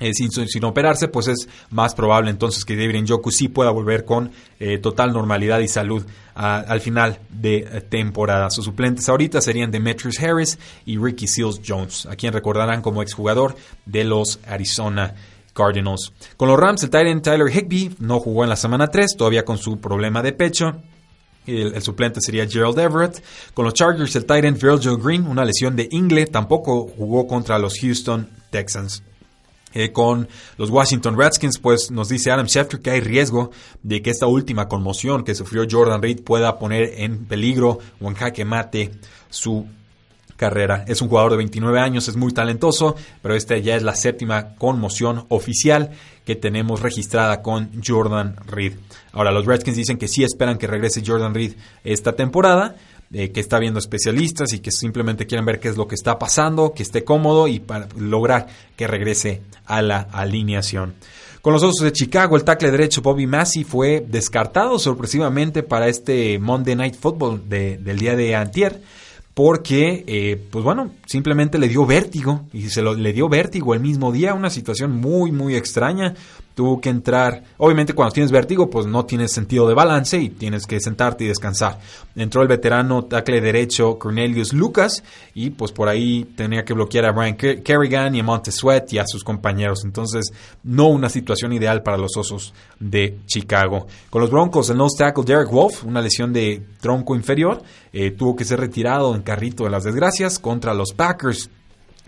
Eh, 0.00 0.12
sin, 0.14 0.64
operarse, 0.64 1.08
pues 1.08 1.26
es 1.26 1.48
más 1.70 1.94
probable 1.94 2.30
entonces 2.30 2.64
que 2.64 2.76
David 2.76 3.02
Njoku 3.02 3.32
sí 3.32 3.48
pueda 3.48 3.70
volver 3.70 4.04
con 4.04 4.30
eh, 4.60 4.78
total 4.78 5.12
normalidad 5.12 5.58
y 5.58 5.66
salud 5.66 6.04
al 6.34 6.80
final 6.80 7.18
de 7.30 7.56
eh, 7.56 7.80
temporada. 7.80 8.48
Sus 8.50 8.66
suplentes 8.66 9.08
ahorita 9.08 9.40
serían 9.40 9.72
Demetrius 9.72 10.20
Harris 10.20 10.56
y 10.86 10.98
Ricky 10.98 11.26
Seals 11.26 11.60
Jones, 11.66 12.06
a 12.06 12.14
quien 12.14 12.32
recordarán 12.32 12.80
como 12.80 13.02
exjugador 13.02 13.56
de 13.86 14.04
los 14.04 14.38
Arizona 14.46 15.14
Cardinals. 15.58 16.12
Con 16.36 16.48
los 16.48 16.58
Rams, 16.58 16.84
el 16.84 16.90
Titan 16.90 17.20
Tyler 17.20 17.50
Higby 17.50 17.96
no 17.98 18.20
jugó 18.20 18.44
en 18.44 18.50
la 18.50 18.56
semana 18.56 18.86
3, 18.86 19.16
todavía 19.18 19.44
con 19.44 19.58
su 19.58 19.80
problema 19.80 20.22
de 20.22 20.32
pecho. 20.32 20.80
El, 21.46 21.82
suplente 21.82 22.20
sería 22.20 22.46
Gerald 22.46 22.78
Everett. 22.78 23.22
Con 23.54 23.64
los 23.64 23.74
Chargers, 23.74 24.14
el 24.14 24.24
Titan 24.24 24.54
Virgil 24.54 24.98
Green, 25.02 25.26
una 25.26 25.44
lesión 25.44 25.74
de 25.74 25.88
ingle, 25.90 26.26
tampoco 26.26 26.86
jugó 26.96 27.26
contra 27.26 27.58
los 27.58 27.78
Houston 27.80 28.28
Texans. 28.50 29.02
Eh, 29.74 29.92
con 29.92 30.28
los 30.56 30.70
Washington 30.70 31.18
Redskins, 31.18 31.58
pues 31.58 31.90
nos 31.90 32.08
dice 32.08 32.30
Adam 32.30 32.46
Schefter 32.46 32.80
que 32.80 32.90
hay 32.90 33.00
riesgo 33.00 33.50
de 33.82 34.00
que 34.00 34.10
esta 34.10 34.26
última 34.26 34.68
conmoción 34.68 35.24
que 35.24 35.34
sufrió 35.34 35.66
Jordan 35.70 36.00
Reed 36.00 36.22
pueda 36.22 36.58
poner 36.58 36.94
en 36.98 37.26
peligro 37.26 37.78
o 38.00 38.08
en 38.08 38.14
jaque 38.14 38.46
mate 38.46 38.92
su 39.28 39.66
carrera. 40.38 40.84
Es 40.86 41.02
un 41.02 41.08
jugador 41.08 41.32
de 41.32 41.38
29 41.38 41.78
años, 41.80 42.08
es 42.08 42.16
muy 42.16 42.32
talentoso, 42.32 42.96
pero 43.20 43.34
esta 43.34 43.58
ya 43.58 43.76
es 43.76 43.82
la 43.82 43.94
séptima 43.94 44.54
conmoción 44.54 45.26
oficial 45.28 45.90
que 46.24 46.36
tenemos 46.36 46.80
registrada 46.80 47.42
con 47.42 47.70
Jordan 47.84 48.36
Reed. 48.46 48.74
Ahora, 49.12 49.32
los 49.32 49.44
Redskins 49.44 49.76
dicen 49.76 49.98
que 49.98 50.08
sí 50.08 50.22
esperan 50.22 50.56
que 50.56 50.66
regrese 50.66 51.02
Jordan 51.04 51.34
Reed 51.34 51.52
esta 51.84 52.14
temporada. 52.14 52.76
Eh, 53.10 53.30
que 53.30 53.40
está 53.40 53.58
viendo 53.58 53.78
especialistas 53.78 54.52
y 54.52 54.58
que 54.58 54.70
simplemente 54.70 55.26
quieren 55.26 55.46
ver 55.46 55.60
qué 55.60 55.68
es 55.68 55.78
lo 55.78 55.88
que 55.88 55.94
está 55.94 56.18
pasando, 56.18 56.74
que 56.74 56.82
esté 56.82 57.04
cómodo 57.04 57.48
y 57.48 57.58
para 57.58 57.88
lograr 57.96 58.48
que 58.76 58.86
regrese 58.86 59.40
a 59.64 59.80
la 59.80 60.00
alineación. 60.12 60.92
Con 61.40 61.54
los 61.54 61.62
Osos 61.62 61.84
de 61.84 61.92
Chicago, 61.92 62.36
el 62.36 62.44
tackle 62.44 62.70
derecho 62.70 63.00
Bobby 63.00 63.26
Massey 63.26 63.64
fue 63.64 64.04
descartado 64.06 64.78
sorpresivamente 64.78 65.62
para 65.62 65.88
este 65.88 66.38
Monday 66.38 66.76
Night 66.76 66.96
Football 67.00 67.48
del 67.48 67.98
día 67.98 68.14
de 68.14 68.36
antier 68.36 68.82
porque, 69.38 70.02
eh, 70.08 70.36
pues 70.50 70.64
bueno, 70.64 70.90
simplemente 71.06 71.60
le 71.60 71.68
dio 71.68 71.86
vértigo 71.86 72.48
y 72.52 72.70
se 72.70 72.82
lo, 72.82 72.94
le 72.94 73.12
dio 73.12 73.28
vértigo 73.28 73.72
el 73.72 73.78
mismo 73.78 74.10
día, 74.10 74.34
una 74.34 74.50
situación 74.50 74.96
muy, 74.96 75.30
muy 75.30 75.54
extraña 75.54 76.16
tuvo 76.58 76.80
que 76.80 76.88
entrar. 76.88 77.44
Obviamente, 77.58 77.92
cuando 77.92 78.12
tienes 78.12 78.32
vértigo, 78.32 78.68
pues 78.68 78.84
no 78.84 79.04
tienes 79.04 79.30
sentido 79.30 79.68
de 79.68 79.74
balance 79.74 80.18
y 80.18 80.28
tienes 80.28 80.66
que 80.66 80.80
sentarte 80.80 81.22
y 81.22 81.28
descansar. 81.28 81.78
Entró 82.16 82.42
el 82.42 82.48
veterano 82.48 83.04
tackle 83.04 83.40
derecho 83.40 83.96
Cornelius 83.96 84.52
Lucas 84.52 85.04
y 85.34 85.50
pues 85.50 85.70
por 85.70 85.88
ahí 85.88 86.24
tenía 86.36 86.64
que 86.64 86.74
bloquear 86.74 87.04
a 87.04 87.12
Brian 87.12 87.36
Kerrigan 87.36 88.16
y 88.16 88.18
a 88.18 88.24
Monte 88.24 88.50
Sweat 88.50 88.92
y 88.92 88.98
a 88.98 89.06
sus 89.06 89.22
compañeros. 89.22 89.84
Entonces, 89.84 90.32
no 90.64 90.88
una 90.88 91.08
situación 91.08 91.52
ideal 91.52 91.84
para 91.84 91.96
los 91.96 92.16
osos 92.16 92.52
de 92.80 93.20
Chicago. 93.26 93.86
Con 94.10 94.22
los 94.22 94.30
Broncos, 94.32 94.68
el 94.70 94.78
nose 94.78 94.98
tackle 94.98 95.22
Derek 95.22 95.52
Wolf, 95.52 95.84
una 95.84 96.02
lesión 96.02 96.32
de 96.32 96.60
tronco 96.80 97.14
inferior, 97.14 97.62
eh, 97.92 98.10
tuvo 98.10 98.34
que 98.34 98.44
ser 98.44 98.58
retirado 98.58 99.14
en 99.14 99.22
carrito 99.22 99.62
de 99.62 99.70
las 99.70 99.84
desgracias 99.84 100.40
contra 100.40 100.74
los 100.74 100.92
Packers. 100.92 101.50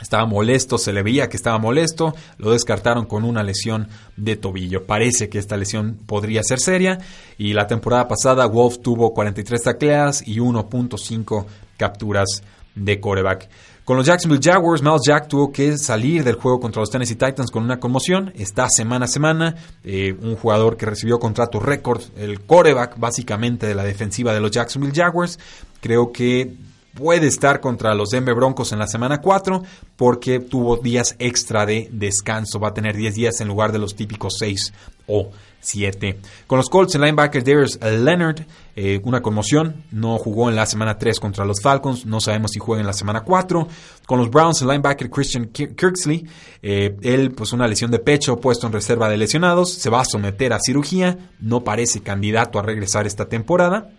Estaba 0.01 0.27
molesto, 0.27 0.79
se 0.79 0.93
le 0.93 1.03
veía 1.03 1.29
que 1.29 1.37
estaba 1.37 1.59
molesto, 1.59 2.15
lo 2.39 2.53
descartaron 2.53 3.07
con 3.07 3.25
una 3.25 3.43
lesión 3.43 3.89
de 4.17 4.37
tobillo. 4.37 4.87
Parece 4.87 5.29
que 5.29 5.39
esta 5.39 5.57
lesión 5.57 5.99
podría 6.07 6.43
ser 6.43 6.59
seria 6.59 6.99
y 7.39 7.53
la 7.53 7.67
temporada 7.67 8.09
pasada 8.09 8.47
Wolf 8.47 8.79
tuvo 8.83 9.13
43 9.13 9.63
tacleadas 9.63 10.27
y 10.27 10.39
1.5 10.39 11.47
capturas 11.77 12.43
de 12.75 13.01
coreback. 13.01 13.49
Con 13.85 13.97
los 13.97 14.07
Jacksonville 14.07 14.41
Jaguars, 14.41 14.83
Miles 14.83 15.01
Jack 15.05 15.27
tuvo 15.27 15.51
que 15.51 15.77
salir 15.77 16.23
del 16.23 16.37
juego 16.37 16.61
contra 16.61 16.81
los 16.81 16.91
Tennessee 16.91 17.17
Titans 17.17 17.51
con 17.51 17.65
una 17.65 17.81
conmoción. 17.81 18.33
Está 18.37 18.69
semana 18.69 19.07
a 19.07 19.09
semana. 19.09 19.57
Eh, 19.83 20.17
un 20.23 20.37
jugador 20.37 20.77
que 20.77 20.87
recibió 20.87 21.19
contrato 21.19 21.59
récord, 21.59 22.01
el 22.17 22.41
coreback 22.43 22.99
básicamente 22.99 23.67
de 23.67 23.75
la 23.75 23.83
defensiva 23.83 24.33
de 24.33 24.41
los 24.41 24.53
Jacksonville 24.53 24.95
Jaguars. 24.95 25.41
Creo 25.81 26.13
que 26.13 26.55
puede 26.95 27.27
estar 27.27 27.61
contra 27.61 27.95
los 27.95 28.11
Denver 28.11 28.35
Broncos 28.35 28.73
en 28.73 28.79
la 28.79 28.87
semana 28.87 29.21
4 29.21 29.63
porque 29.97 30.41
tuvo 30.41 30.77
días 30.77 31.17
extra 31.19 31.67
de 31.67 31.89
descanso. 31.93 32.61
Va 32.61 32.69
a 32.69 32.75
tener 32.75 32.97
10 32.97 33.15
días 33.15 33.41
en 33.41 33.49
lugar 33.49 33.73
de 33.73 33.79
los 33.79 33.95
típicos 33.95 34.37
6 34.39 34.73
o 35.07 35.31
7. 35.61 36.19
Con 36.47 36.57
los 36.57 36.69
Colts, 36.69 36.95
el 36.95 37.03
linebacker 37.03 37.45
Darius 37.45 37.79
Leonard, 37.81 38.47
eh, 38.75 39.01
una 39.05 39.21
conmoción, 39.21 39.85
no 39.91 40.17
jugó 40.19 40.49
en 40.49 40.57
la 40.57 40.67
semana 40.67 40.97
3 40.97 41.21
contra 41.21 41.45
los 41.45 41.61
Falcons, 41.61 42.07
no 42.07 42.21
sabemos 42.21 42.53
si 42.53 42.59
juega 42.59 42.81
en 42.81 42.87
la 42.87 42.93
semana 42.93 43.23
4. 43.23 43.69
Con 44.07 44.19
los 44.19 44.31
Browns, 44.31 44.63
el 44.63 44.69
linebacker 44.69 45.11
Christian 45.11 45.47
Kirksley, 45.47 46.27
eh, 46.63 46.97
él 47.03 47.33
pues 47.33 47.53
una 47.53 47.69
lesión 47.69 47.91
de 47.91 47.99
pecho 47.99 48.41
puesto 48.41 48.67
en 48.67 48.73
reserva 48.73 49.09
de 49.09 49.19
lesionados, 49.19 49.73
se 49.73 49.91
va 49.91 50.01
a 50.01 50.05
someter 50.05 50.53
a 50.53 50.59
cirugía, 50.61 51.19
no 51.41 51.63
parece 51.63 52.01
candidato 52.01 52.59
a 52.59 52.63
regresar 52.63 53.07
esta 53.07 53.27
temporada. 53.27 53.91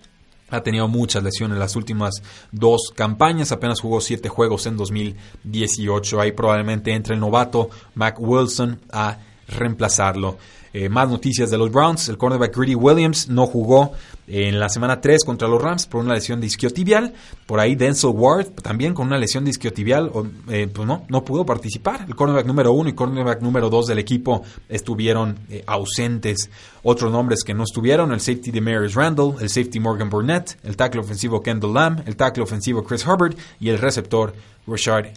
Ha 0.51 0.61
tenido 0.61 0.87
muchas 0.87 1.23
lesiones 1.23 1.55
en 1.55 1.59
las 1.59 1.75
últimas 1.75 2.21
dos 2.51 2.91
campañas, 2.95 3.51
apenas 3.51 3.79
jugó 3.79 4.01
siete 4.01 4.29
juegos 4.29 4.67
en 4.67 4.77
2018. 4.77 6.21
Ahí 6.21 6.31
probablemente 6.33 6.93
entre 6.93 7.15
el 7.15 7.19
novato 7.19 7.69
Mac 7.95 8.17
Wilson 8.19 8.79
a 8.91 9.17
reemplazarlo. 9.47 10.37
Eh, 10.73 10.87
más 10.87 11.09
noticias 11.09 11.51
de 11.51 11.57
los 11.57 11.71
Browns. 11.71 12.07
El 12.07 12.17
cornerback 12.17 12.55
Greedy 12.55 12.75
Williams 12.75 13.27
no 13.27 13.45
jugó 13.45 13.91
en 14.27 14.57
la 14.57 14.69
semana 14.69 15.01
3 15.01 15.25
contra 15.25 15.47
los 15.49 15.61
Rams 15.61 15.85
por 15.85 16.01
una 16.01 16.13
lesión 16.13 16.39
de 16.39 16.47
isquiotibial. 16.47 17.13
Por 17.45 17.59
ahí 17.59 17.75
Denzel 17.75 18.11
Ward 18.11 18.47
también 18.61 18.93
con 18.93 19.07
una 19.07 19.17
lesión 19.17 19.43
de 19.43 19.49
isquiotibial, 19.51 20.11
eh, 20.49 20.69
pues 20.73 20.87
no, 20.87 21.05
no 21.09 21.25
pudo 21.25 21.45
participar. 21.45 22.05
El 22.07 22.15
cornerback 22.15 22.45
número 22.45 22.71
1 22.71 22.89
y 22.89 22.93
cornerback 22.93 23.41
número 23.41 23.69
2 23.69 23.87
del 23.87 23.99
equipo 23.99 24.43
estuvieron 24.69 25.39
eh, 25.49 25.63
ausentes. 25.67 26.49
Otros 26.83 27.11
nombres 27.11 27.43
que 27.43 27.53
no 27.53 27.63
estuvieron, 27.63 28.13
el 28.13 28.21
safety 28.21 28.51
de 28.51 28.61
Maris 28.61 28.95
Randall, 28.95 29.35
el 29.41 29.49
safety 29.49 29.79
Morgan 29.79 30.09
Burnett, 30.09 30.57
el 30.63 30.77
tackle 30.77 31.01
ofensivo 31.01 31.43
Kendall 31.43 31.73
Lamb, 31.73 32.03
el 32.07 32.15
tackle 32.15 32.43
ofensivo 32.43 32.83
Chris 32.83 33.05
Hubbard 33.05 33.35
y 33.59 33.69
el 33.69 33.77
receptor 33.77 34.33
Rashard 34.65 35.07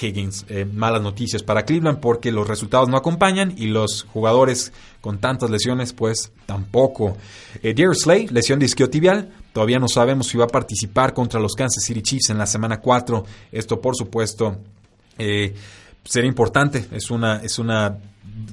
Higgins. 0.00 0.46
Eh, 0.48 0.64
malas 0.64 1.02
noticias 1.02 1.42
para 1.42 1.64
Cleveland 1.64 2.00
porque 2.00 2.32
los 2.32 2.48
resultados 2.48 2.88
no 2.88 2.96
acompañan 2.96 3.54
y 3.56 3.66
los 3.66 4.04
jugadores 4.04 4.72
con 5.00 5.18
tantas 5.18 5.50
lesiones 5.50 5.92
pues 5.92 6.32
tampoco. 6.46 7.16
Eh, 7.62 7.74
Dear 7.74 7.94
Slay, 7.94 8.28
lesión 8.28 8.58
de. 8.58 8.66
Todavía 9.52 9.78
no 9.78 9.88
sabemos 9.88 10.28
si 10.28 10.38
va 10.38 10.44
a 10.44 10.48
participar 10.48 11.12
contra 11.12 11.38
los 11.38 11.54
Kansas 11.54 11.84
City 11.84 12.00
Chiefs 12.00 12.30
en 12.30 12.38
la 12.38 12.46
semana 12.46 12.80
4. 12.80 13.24
Esto 13.52 13.80
por 13.80 13.94
supuesto 13.96 14.56
eh, 15.18 15.54
sería 16.04 16.28
importante. 16.28 16.86
Es 16.90 17.10
una, 17.10 17.36
es 17.42 17.58
una 17.58 17.98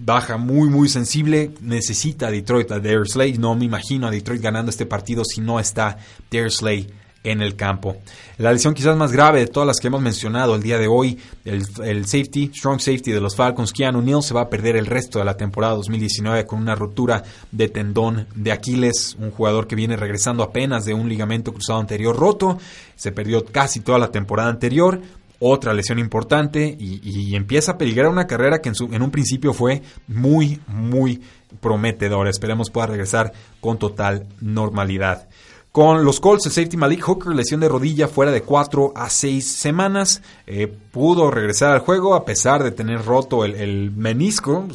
baja 0.04 0.38
muy 0.38 0.70
muy 0.70 0.90
sensible. 0.90 1.52
Necesita 1.62 2.28
a 2.28 2.32
Detroit 2.32 2.72
a 2.72 2.80
Dare 2.80 3.06
Slay. 3.06 3.38
No 3.38 3.56
me 3.56 3.66
imagino 3.66 4.08
a 4.08 4.12
Detroit 4.12 4.42
ganando 4.42 4.72
este 4.72 4.86
partido 4.86 5.24
si 5.24 5.40
no 5.40 5.60
está 5.60 5.98
Dare 6.30 6.50
Slay 6.50 6.99
en 7.32 7.42
el 7.42 7.56
campo. 7.56 7.98
La 8.38 8.52
lesión 8.52 8.74
quizás 8.74 8.98
más 8.98 9.12
grave 9.12 9.40
de 9.40 9.48
todas 9.48 9.68
las 9.68 9.80
que 9.80 9.88
hemos 9.88 10.02
mencionado 10.02 10.56
el 10.56 10.64
día 10.64 10.78
de 10.78 10.88
hoy, 10.88 11.18
el, 11.46 12.06
safety, 12.06 12.52
strong 12.54 12.80
safety 12.80 13.12
de 13.12 13.22
los 13.22 13.36
Falcons, 13.36 13.72
Keanu 13.72 14.02
Neal, 14.02 14.24
se 14.24 14.34
va 14.34 14.42
a 14.42 14.50
perder 14.50 14.76
el 14.78 14.88
resto 14.88 15.20
de 15.20 15.26
la 15.26 15.38
temporada 15.38 15.76
2019 15.76 16.46
con 16.46 16.60
una 16.60 16.76
ruptura 16.76 17.24
de 17.52 17.68
tendón 17.70 18.28
de 18.34 18.52
Aquiles, 18.52 19.16
un 19.20 19.32
jugador 19.32 19.68
que 19.68 19.76
viene 19.76 19.96
regresando 19.96 20.42
apenas 20.42 20.86
de 20.86 20.94
un 20.94 21.08
ligamento 21.08 21.54
cruzado 21.54 21.80
anterior 21.80 22.16
roto, 22.16 22.58
se 22.96 23.12
perdió 23.12 23.46
casi 23.46 23.82
toda 23.82 24.00
la 24.00 24.10
temporada 24.10 24.50
anterior, 24.50 25.00
otra 25.40 25.74
lesión 25.74 26.00
importante 26.00 26.76
y, 26.78 27.36
empieza 27.36 27.74
a 27.74 27.78
peligrar 27.78 28.08
una 28.08 28.28
carrera 28.28 28.60
que 28.60 28.70
en, 28.70 28.76
en 28.94 29.02
un 29.02 29.12
principio 29.12 29.54
fue 29.54 29.82
muy, 30.08 30.60
muy 30.68 31.22
prometedora. 31.62 32.30
Esperemos 32.30 32.70
pueda 32.70 32.88
regresar 32.88 33.32
con 33.62 33.78
total 33.78 34.28
normalidad. 34.42 35.29
Con 35.72 36.04
los 36.04 36.20
Colts, 36.20 36.48
el 36.48 36.52
safety 36.52 36.78
Malik 36.78 37.02
Hooker, 37.02 37.36
lesión 37.36 37.60
de 37.60 37.70
rodilla 37.70 38.08
fuera 38.08 38.32
de 38.32 38.42
4 38.42 38.94
a 38.96 39.08
6 39.10 39.46
semanas. 39.46 40.24
Eh, 40.48 40.68
pudo 40.68 41.30
regresar 41.30 41.74
al 41.74 41.80
juego 41.80 42.16
a 42.16 42.26
pesar 42.26 42.64
de 42.64 42.72
tener 42.72 43.06
roto 43.06 43.46
el, 43.46 43.92
menisco. 43.92 44.68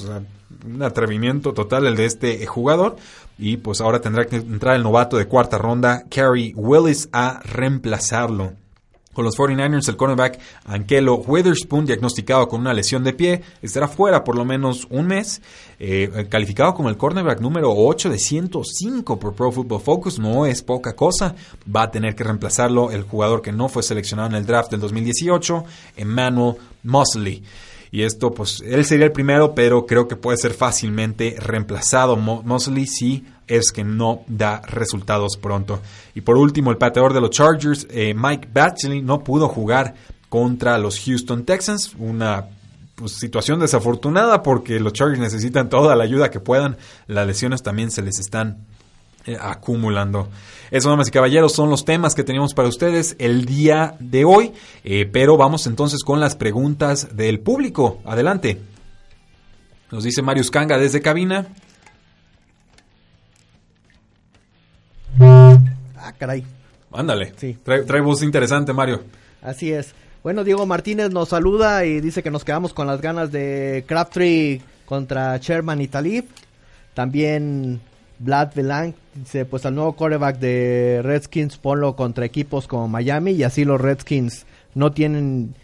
un 0.65 0.83
atrevimiento 0.83 1.53
total 1.53 1.87
el 1.87 1.97
de 1.97 2.05
este 2.05 2.47
jugador. 2.47 2.97
Y 3.39 3.57
pues 3.57 3.81
ahora 3.81 4.01
tendrá 4.01 4.25
que 4.27 4.37
entrar 4.37 4.77
el 4.77 4.85
novato 4.85 5.17
de 5.17 5.27
cuarta 5.27 5.59
ronda, 5.59 6.05
Kerry 6.09 6.53
Willis, 6.55 7.09
a 7.13 7.41
reemplazarlo. 7.43 8.53
Con 9.15 9.25
los 9.25 9.37
49ers, 9.39 9.89
el 9.89 9.97
cornerback 9.97 10.39
Ankelo 10.67 11.15
Witherspoon, 11.17 11.87
diagnosticado 11.87 12.49
con 12.49 12.61
una 12.61 12.75
lesión 12.75 13.03
de 13.05 13.15
pie, 13.15 13.43
estará 13.63 13.89
fuera 13.89 14.25
por 14.25 14.37
lo 14.37 14.45
menos 14.45 14.87
un 14.91 15.07
mes. 15.07 15.41
Eh, 15.79 16.27
calificado 16.29 16.75
como 16.75 16.89
el 16.89 16.97
cornerback 16.97 17.41
número 17.41 17.73
8 17.75 18.11
de 18.11 18.19
105 18.19 19.19
por 19.19 19.35
Pro 19.35 19.51
Football 19.51 19.81
Focus, 19.81 20.19
no 20.19 20.45
es 20.45 20.63
poca 20.63 20.95
cosa. 20.95 21.35
Va 21.75 21.85
a 21.85 21.91
tener 21.91 22.15
que 22.15 22.25
reemplazarlo 22.25 22.91
el 22.91 23.03
jugador 23.03 23.41
que 23.41 23.53
no 23.53 23.69
fue 23.69 23.83
seleccionado 23.83 24.29
en 24.29 24.35
el 24.35 24.47
draft 24.47 24.71
del 24.71 24.81
2018, 24.81 25.65
Emmanuel 25.97 26.57
Mosley. 26.83 27.43
Y 27.95 28.03
esto, 28.03 28.33
pues, 28.33 28.61
él 28.67 28.85
sería 28.85 29.07
el 29.07 29.13
primero, 29.13 29.55
pero 29.55 29.87
creo 29.87 30.09
que 30.09 30.17
puede 30.17 30.37
ser 30.37 30.53
fácilmente 30.53 31.37
reemplazado. 31.39 32.17
Mosley 32.17 32.89
sí 32.89 33.25
es 33.47 33.73
que 33.73 33.85
no 33.85 34.23
da 34.27 34.61
resultados 34.63 35.37
pronto. 35.37 35.81
Y 36.15 36.23
por 36.23 36.37
último, 36.37 36.71
el 36.71 36.77
pateador 36.77 37.13
de 37.13 37.21
los 37.21 37.31
Chargers, 37.31 37.87
eh, 37.91 38.15
Mike 38.15 38.49
Batchley, 38.53 39.03
no 39.03 39.23
pudo 39.25 39.49
jugar 39.49 39.95
contra 40.29 40.79
los 40.79 40.99
Houston 41.01 41.45
Texans. 41.45 41.95
Una 41.99 42.47
pues, 42.95 43.13
situación 43.13 43.61
desafortunada 43.61 44.43
porque 44.43 44.81
los 44.81 44.93
Chargers 44.93 45.21
necesitan 45.21 45.69
toda 45.69 45.97
la 45.97 46.05
ayuda 46.05 46.31
que 46.31 46.41
puedan. 46.41 46.77
Las 47.07 47.27
lesiones 47.27 47.63
también 47.63 47.91
se 47.91 48.03
les 48.03 48.19
están 48.19 48.59
eh, 49.27 49.37
acumulando. 49.41 50.29
Eso, 50.71 50.91
damas 50.91 51.09
y 51.09 51.11
caballeros, 51.11 51.53
son 51.53 51.71
los 51.71 51.85
temas 51.85 52.15
que 52.15 52.25
teníamos 52.25 52.53
para 52.53 52.69
ustedes 52.69 53.17
el 53.19 53.45
día 53.45 53.97
de 54.01 54.25
hoy. 54.25 54.53
Eh, 54.85 55.09
pero 55.11 55.37
vamos 55.37 55.67
entonces 55.67 56.03
con 56.05 56.21
las 56.21 56.37
preguntas 56.37 57.17
del 57.17 57.41
público. 57.41 58.01
Adelante. 58.05 58.61
Nos 59.91 60.05
dice 60.05 60.23
Marius 60.23 60.51
Kanga 60.51 60.77
desde 60.79 61.01
cabina. 61.01 61.47
Ah, 65.21 66.13
caray. 66.19 66.45
Ándale. 66.93 67.33
Sí. 67.37 67.59
Trae, 67.63 68.01
voz 68.01 68.23
interesante, 68.23 68.73
Mario. 68.73 69.03
Así 69.43 69.73
es. 69.73 69.95
Bueno, 70.23 70.45
Diego 70.45 70.65
Martínez 70.65 71.11
nos 71.11 71.31
saluda 71.31 71.85
y 71.85 72.01
dice 72.01 72.23
que 72.23 72.31
nos 72.31 72.45
quedamos 72.45 72.73
con 72.73 72.87
las 72.87 73.01
ganas 73.01 73.31
de 73.31 73.85
Crabtree 73.87 74.63
contra 74.87 75.37
Sherman 75.37 75.81
y 75.81 75.89
Talib. 75.89 76.25
También 76.95 77.81
Vlad 78.19 78.55
Velan 78.55 78.95
dice, 79.15 79.45
pues 79.45 79.67
al 79.67 79.75
nuevo 79.75 79.93
quarterback 79.95 80.39
de 80.39 81.01
Redskins 81.03 81.59
ponlo 81.59 81.95
contra 81.97 82.25
equipos 82.25 82.67
como 82.67 82.89
Miami 82.89 83.33
y 83.33 83.43
así 83.43 83.65
los 83.65 83.81
Redskins 83.81 84.47
no 84.75 84.93
tienen 84.93 85.55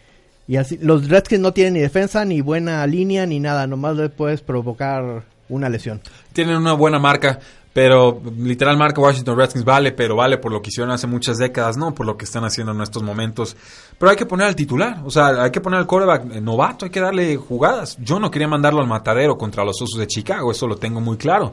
y 0.46 0.56
así 0.56 0.78
los 0.82 1.08
Redskins 1.08 1.40
no 1.40 1.52
tienen 1.52 1.74
ni 1.74 1.80
defensa 1.80 2.24
ni 2.24 2.40
buena 2.40 2.84
línea 2.86 3.24
ni 3.24 3.38
nada, 3.38 3.66
nomás 3.66 3.96
le 3.96 4.08
puedes 4.08 4.40
provocar 4.40 5.22
una 5.48 5.68
lesión. 5.68 6.00
Tienen 6.32 6.56
una 6.56 6.72
buena 6.72 6.98
marca. 6.98 7.38
Pero 7.72 8.20
literal 8.36 8.76
marca 8.76 9.00
Washington 9.00 9.36
Redskins 9.36 9.64
vale, 9.64 9.92
pero 9.92 10.16
vale 10.16 10.38
por 10.38 10.50
lo 10.50 10.60
que 10.60 10.70
hicieron 10.70 10.90
hace 10.90 11.06
muchas 11.06 11.38
décadas, 11.38 11.76
no 11.76 11.94
por 11.94 12.04
lo 12.04 12.16
que 12.16 12.24
están 12.24 12.44
haciendo 12.44 12.72
en 12.72 12.80
estos 12.80 13.02
momentos. 13.02 13.56
Pero 13.96 14.10
hay 14.10 14.16
que 14.16 14.26
poner 14.26 14.48
al 14.48 14.56
titular, 14.56 15.00
o 15.04 15.10
sea, 15.10 15.44
hay 15.44 15.50
que 15.52 15.60
poner 15.60 15.78
al 15.78 15.86
quarterback 15.86 16.24
novato, 16.40 16.84
hay 16.84 16.90
que 16.90 17.00
darle 17.00 17.36
jugadas. 17.36 17.96
Yo 18.00 18.18
no 18.18 18.30
quería 18.30 18.48
mandarlo 18.48 18.80
al 18.80 18.88
matadero 18.88 19.38
contra 19.38 19.64
los 19.64 19.80
Osos 19.80 20.00
de 20.00 20.08
Chicago, 20.08 20.50
eso 20.50 20.66
lo 20.66 20.76
tengo 20.76 21.00
muy 21.00 21.16
claro. 21.16 21.52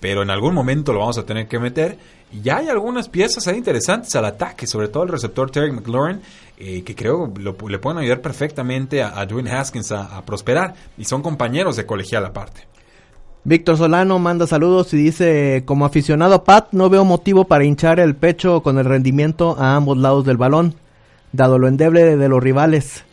Pero 0.00 0.22
en 0.22 0.30
algún 0.30 0.54
momento 0.54 0.92
lo 0.92 1.00
vamos 1.00 1.18
a 1.18 1.26
tener 1.26 1.48
que 1.48 1.58
meter. 1.58 1.98
Y 2.32 2.40
ya 2.40 2.58
hay 2.58 2.68
algunas 2.68 3.08
piezas 3.08 3.46
ahí 3.48 3.56
interesantes 3.56 4.14
al 4.14 4.24
ataque, 4.24 4.66
sobre 4.66 4.88
todo 4.88 5.02
el 5.02 5.08
receptor 5.08 5.50
Terry 5.50 5.72
McLaurin, 5.72 6.20
eh, 6.56 6.82
que 6.84 6.94
creo 6.94 7.32
le 7.36 7.78
pueden 7.78 7.98
ayudar 7.98 8.20
perfectamente 8.20 9.02
a, 9.02 9.26
Dwayne 9.26 9.50
Haskins 9.50 9.90
a, 9.90 10.16
a 10.16 10.24
prosperar. 10.24 10.74
Y 10.96 11.04
son 11.04 11.20
compañeros 11.20 11.76
de 11.76 11.84
colegial 11.84 12.24
aparte. 12.24 12.77
Víctor 13.44 13.78
Solano 13.78 14.18
manda 14.18 14.46
saludos 14.46 14.92
y 14.92 14.96
dice, 14.96 15.62
como 15.64 15.86
aficionado 15.86 16.44
Pat, 16.44 16.68
no 16.72 16.90
veo 16.90 17.04
motivo 17.04 17.44
para 17.44 17.64
hinchar 17.64 18.00
el 18.00 18.14
pecho 18.14 18.62
con 18.62 18.78
el 18.78 18.84
rendimiento 18.84 19.56
a 19.58 19.76
ambos 19.76 19.96
lados 19.96 20.24
del 20.24 20.36
balón, 20.36 20.74
dado 21.32 21.58
lo 21.58 21.68
endeble 21.68 22.16
de 22.16 22.28
los 22.28 22.42
rivales. 22.42 23.04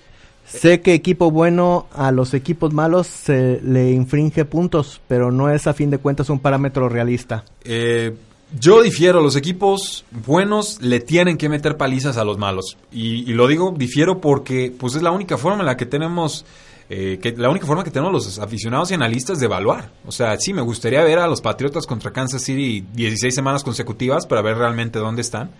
Sé 0.45 0.81
que 0.81 0.93
equipo 0.93 1.31
bueno 1.31 1.87
a 1.93 2.11
los 2.11 2.33
equipos 2.33 2.71
malos 2.71 3.07
se 3.07 3.59
le 3.63 3.91
infringe 3.91 4.45
puntos, 4.45 5.01
pero 5.07 5.31
no 5.31 5.49
es 5.49 5.65
a 5.67 5.73
fin 5.73 5.89
de 5.89 5.97
cuentas 5.97 6.29
un 6.29 6.39
parámetro 6.39 6.87
realista. 6.87 7.43
Eh, 7.63 8.13
yo 8.59 8.83
difiero, 8.83 9.21
los 9.21 9.35
equipos 9.35 10.05
buenos 10.25 10.81
le 10.81 10.99
tienen 10.99 11.37
que 11.37 11.49
meter 11.49 11.77
palizas 11.77 12.17
a 12.17 12.23
los 12.23 12.37
malos. 12.37 12.77
Y, 12.91 13.29
y, 13.29 13.33
lo 13.33 13.47
digo, 13.47 13.73
difiero 13.75 14.21
porque 14.21 14.71
pues 14.77 14.95
es 14.95 15.01
la 15.01 15.11
única 15.11 15.37
forma 15.37 15.61
en 15.61 15.65
la 15.65 15.77
que 15.77 15.87
tenemos 15.87 16.45
eh, 16.89 17.19
que 17.21 17.31
la 17.31 17.49
única 17.49 17.65
forma 17.65 17.83
que 17.83 17.91
tenemos 17.91 18.13
los 18.13 18.39
aficionados 18.39 18.91
y 18.91 18.93
analistas 18.93 19.39
de 19.39 19.45
evaluar. 19.45 19.91
O 20.05 20.11
sea, 20.11 20.37
sí, 20.39 20.53
me 20.53 20.61
gustaría 20.61 21.03
ver 21.03 21.19
a 21.19 21.27
los 21.27 21.41
Patriotas 21.41 21.87
contra 21.87 22.11
Kansas 22.11 22.43
City 22.43 22.85
16 22.93 23.33
semanas 23.33 23.63
consecutivas 23.63 24.27
para 24.27 24.41
ver 24.41 24.57
realmente 24.57 24.99
dónde 24.99 25.21
están. 25.21 25.51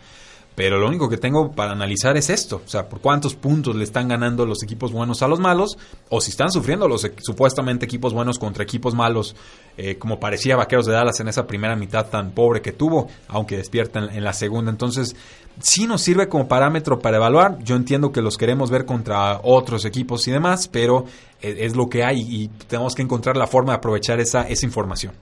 Pero 0.56 0.80
lo 0.80 0.88
único 0.88 1.10
que 1.10 1.18
tengo 1.18 1.52
para 1.52 1.74
analizar 1.74 2.16
es 2.16 2.30
esto, 2.30 2.62
o 2.66 2.70
sea, 2.70 2.88
por 2.88 3.02
cuántos 3.02 3.36
puntos 3.36 3.76
le 3.76 3.84
están 3.84 4.08
ganando 4.08 4.46
los 4.46 4.64
equipos 4.64 4.94
buenos 4.94 5.22
a 5.22 5.28
los 5.28 5.40
malos, 5.40 5.78
o 6.10 6.22
si 6.22 6.32
están 6.32 6.50
sufriendo 6.50 6.88
los 6.88 7.06
supuestamente 7.18 7.86
equipos 7.86 8.14
buenos 8.14 8.40
contra 8.40 8.64
equipos 8.64 8.96
malos, 8.96 9.36
eh, 9.78 9.98
como 9.98 10.18
parecía 10.18 10.56
Vaqueros 10.56 10.86
de 10.86 10.94
Dallas 10.94 11.20
en 11.20 11.28
esa 11.28 11.46
primera 11.46 11.76
mitad 11.76 12.06
tan 12.06 12.32
pobre 12.32 12.62
que 12.62 12.72
tuvo, 12.72 13.10
aunque 13.28 13.58
despiertan 13.58 14.10
en 14.16 14.24
la 14.24 14.32
segunda. 14.32 14.72
Entonces, 14.72 15.18
sí 15.60 15.88
nos 15.88 16.02
sirve 16.02 16.30
como 16.30 16.48
parámetro 16.48 17.00
para 17.00 17.18
evaluar. 17.18 17.60
Yo 17.62 17.76
entiendo 17.76 18.14
que 18.14 18.22
los 18.22 18.38
queremos 18.38 18.70
ver 18.72 18.86
contra 18.86 19.42
otros 19.44 19.84
equipos 19.84 20.26
y 20.30 20.32
demás, 20.32 20.70
pero 20.70 21.06
es, 21.42 21.58
es 21.58 21.76
lo 21.76 21.90
que 21.90 22.06
hay 22.06 22.22
y 22.22 22.48
tenemos 22.68 22.96
que 22.96 23.02
encontrar 23.02 23.36
la 23.36 23.48
forma 23.48 23.74
de 23.74 23.78
aprovechar 23.78 24.22
esa, 24.22 24.44
esa 24.48 24.66
información. 24.66 25.14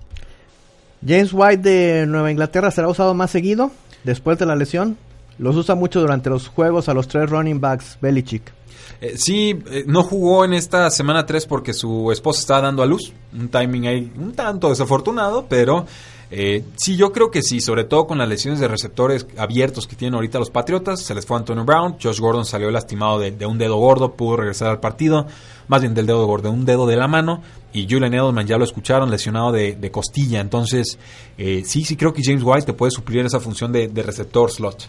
James 1.06 1.32
White 1.34 1.70
de 1.70 2.06
Nueva 2.06 2.32
Inglaterra 2.32 2.70
será 2.70 2.88
usado 2.88 3.14
más 3.16 3.32
seguido 3.32 3.72
después 4.04 4.38
de 4.38 4.46
la 4.46 4.56
lesión. 4.56 4.96
Los 5.38 5.56
usa 5.56 5.76
mucho 5.76 6.00
durante 6.00 6.30
los 6.30 6.48
juegos 6.48 6.90
a 6.90 6.94
los 6.94 7.08
tres 7.08 7.30
running 7.30 7.60
backs 7.60 7.98
Belichick. 8.02 8.54
Eh, 9.02 9.18
sí, 9.18 9.60
eh, 9.70 9.84
no 9.86 10.04
jugó 10.04 10.46
en 10.46 10.54
esta 10.54 10.90
semana 10.90 11.26
3 11.26 11.46
porque 11.46 11.74
su 11.74 12.10
esposa 12.12 12.40
estaba 12.40 12.62
dando 12.62 12.84
a 12.84 12.86
luz. 12.86 13.12
Un 13.34 13.50
timing 13.50 13.88
ahí 13.88 14.12
un 14.18 14.32
tanto 14.34 14.70
desafortunado, 14.70 15.46
pero 15.50 15.86
eh, 16.32 16.64
sí, 16.78 16.96
yo 16.96 17.12
creo 17.12 17.30
que 17.30 17.42
sí, 17.42 17.60
sobre 17.60 17.84
todo 17.84 18.08
con 18.08 18.18
las 18.18 18.30
lesiones 18.30 18.62
de 18.62 18.68
receptores 18.70 19.28
abiertos 19.38 19.88
que 19.88 19.98
tienen 19.98 20.16
ahorita 20.16 20.40
los 20.40 20.52
Patriotas. 20.52 21.02
Se 21.02 21.14
les 21.14 21.26
fue 21.26 21.38
Antonio 21.38 21.66
Brown, 21.66 21.98
Josh 22.02 22.20
Gordon 22.20 22.46
salió 22.46 22.72
lastimado 22.72 23.20
de, 23.20 23.46
un 23.46 23.58
dedo 23.58 23.76
gordo, 23.78 24.14
pudo 24.14 24.38
regresar 24.38 24.70
al 24.70 24.80
partido, 24.80 25.28
más 25.68 25.82
bien 25.82 25.94
del 25.94 26.06
dedo 26.06 26.26
gordo, 26.26 26.50
de 26.50 26.56
un 26.56 26.66
dedo 26.66 26.88
de 26.88 26.96
la 26.96 27.10
mano. 27.10 27.42
Y 27.74 27.88
Julian 27.90 28.14
Edelman 28.14 28.48
ya 28.48 28.58
lo 28.58 28.64
escucharon, 28.64 29.12
lesionado 29.12 29.52
de, 29.52 29.92
costilla. 29.92 30.40
Entonces, 30.40 30.98
sí, 31.38 31.84
sí 31.84 31.98
creo 31.98 32.14
que 32.14 32.22
James 32.24 32.44
White 32.46 32.68
te 32.68 32.74
puede 32.74 32.92
suplir 32.92 33.26
esa 33.26 33.42
función 33.42 33.74
de 33.74 34.04
receptor 34.04 34.50
slot. 34.50 34.88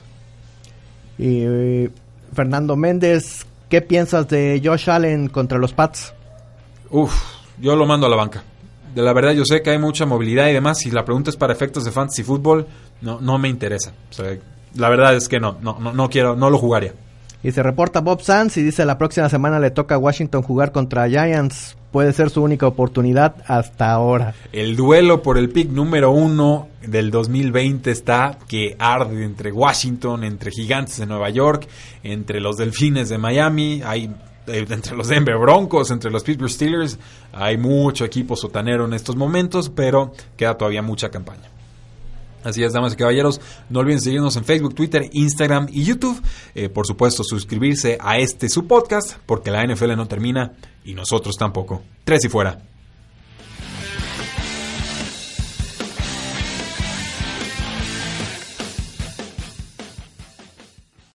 Y 1.19 1.89
Fernando 2.33 2.77
Méndez, 2.77 3.47
¿qué 3.69 3.81
piensas 3.81 4.29
de 4.29 4.61
Josh 4.65 4.91
Allen 4.91 5.29
contra 5.29 5.59
los 5.59 5.73
Pats? 5.73 6.13
Uf, 6.91 7.15
yo 7.61 7.77
lo 7.77 7.87
mando 7.87 8.07
a 8.07 8.11
la 8.11 8.17
banca. 8.17 8.43
De 8.95 9.03
la 9.03 9.13
verdad, 9.13 9.33
yo 9.33 9.45
sé 9.45 9.63
que 9.63 9.71
hay 9.71 9.79
mucha 9.79 10.07
movilidad 10.07 10.49
y 10.49 10.53
demás. 10.53 10.79
Si 10.79 10.91
la 10.91 11.05
pregunta 11.05 11.31
es 11.31 11.37
para 11.37 11.53
efectos 11.53 11.85
de 11.85 11.91
fantasy 11.91 12.23
fútbol, 12.23 12.67
no, 13.01 13.21
no 13.21 13.39
me 13.39 13.49
interesa. 13.49 13.93
la 14.75 14.89
verdad 14.89 15.17
es 15.17 15.29
que 15.29 15.41
no, 15.41 15.59
no, 15.61 15.79
no, 15.81 15.93
no 15.93 16.09
quiero, 16.09 16.37
no 16.37 16.51
lo 16.51 16.59
jugaría. 16.59 16.93
Y 17.43 17.53
se 17.53 17.63
reporta 17.63 18.01
Bob 18.01 18.23
Sanz 18.23 18.57
y 18.57 18.63
dice 18.63 18.85
la 18.85 18.97
próxima 18.97 19.29
semana 19.29 19.59
le 19.59 19.71
toca 19.71 19.97
a 19.97 19.99
Washington 19.99 20.43
jugar 20.43 20.73
contra 20.73 21.09
Giants. 21.09 21.77
Puede 21.95 22.13
ser 22.13 22.29
su 22.29 22.43
única 22.43 22.67
oportunidad 22.67 23.37
hasta 23.47 23.93
ahora. 23.93 24.35
El 24.51 24.75
duelo 24.75 25.23
por 25.23 25.39
el 25.39 25.51
pick 25.51 25.71
número 25.71 26.11
uno 26.11 26.67
del 26.85 27.13
2020 27.13 27.89
está 27.89 28.37
que 28.49 28.75
arde 28.81 29.23
entre 29.23 29.53
Washington, 29.53 30.25
entre 30.25 30.51
Gigantes 30.51 30.99
de 30.99 31.07
Nueva 31.07 31.31
York, 31.31 31.69
entre 32.03 32.41
los 32.41 32.57
Delfines 32.57 33.11
de 33.11 33.19
Miami. 33.19 33.81
Hay 33.85 34.11
eh, 34.49 34.67
entre 34.69 34.97
los 34.97 35.07
Denver 35.07 35.39
Broncos, 35.39 35.93
entre 35.93 36.11
los 36.11 36.25
Pittsburgh 36.25 36.51
Steelers. 36.51 36.99
Hay 37.33 37.59
mucho 37.59 38.05
equipo 38.05 38.35
sotanero 38.35 38.87
en 38.87 38.93
estos 38.95 39.15
momentos, 39.15 39.71
pero 39.71 40.11
queda 40.37 40.59
todavía 40.59 40.83
mucha 40.83 41.11
campaña. 41.11 41.54
Así 42.45 42.63
es, 42.63 42.73
damas 42.73 42.93
y 42.93 42.97
caballeros, 42.97 43.41
no 43.71 43.81
olviden 43.81 44.01
seguirnos 44.01 44.37
en 44.37 44.45
Facebook, 44.45 44.75
Twitter, 44.75 45.09
Instagram 45.13 45.69
y 45.71 45.85
YouTube. 45.85 46.23
Eh, 46.55 46.69
por 46.69 46.87
supuesto, 46.87 47.25
suscribirse 47.25 47.99
a 48.01 48.19
este 48.19 48.49
su 48.49 48.67
podcast, 48.67 49.17
porque 49.27 49.51
la 49.51 49.65
NFL 49.67 49.97
no 49.97 50.07
termina 50.07 50.53
y 50.85 50.95
nosotros 50.95 51.37
tampoco. 51.37 51.83
Tres 52.05 52.25
y 52.25 52.29
fuera. 52.29 52.74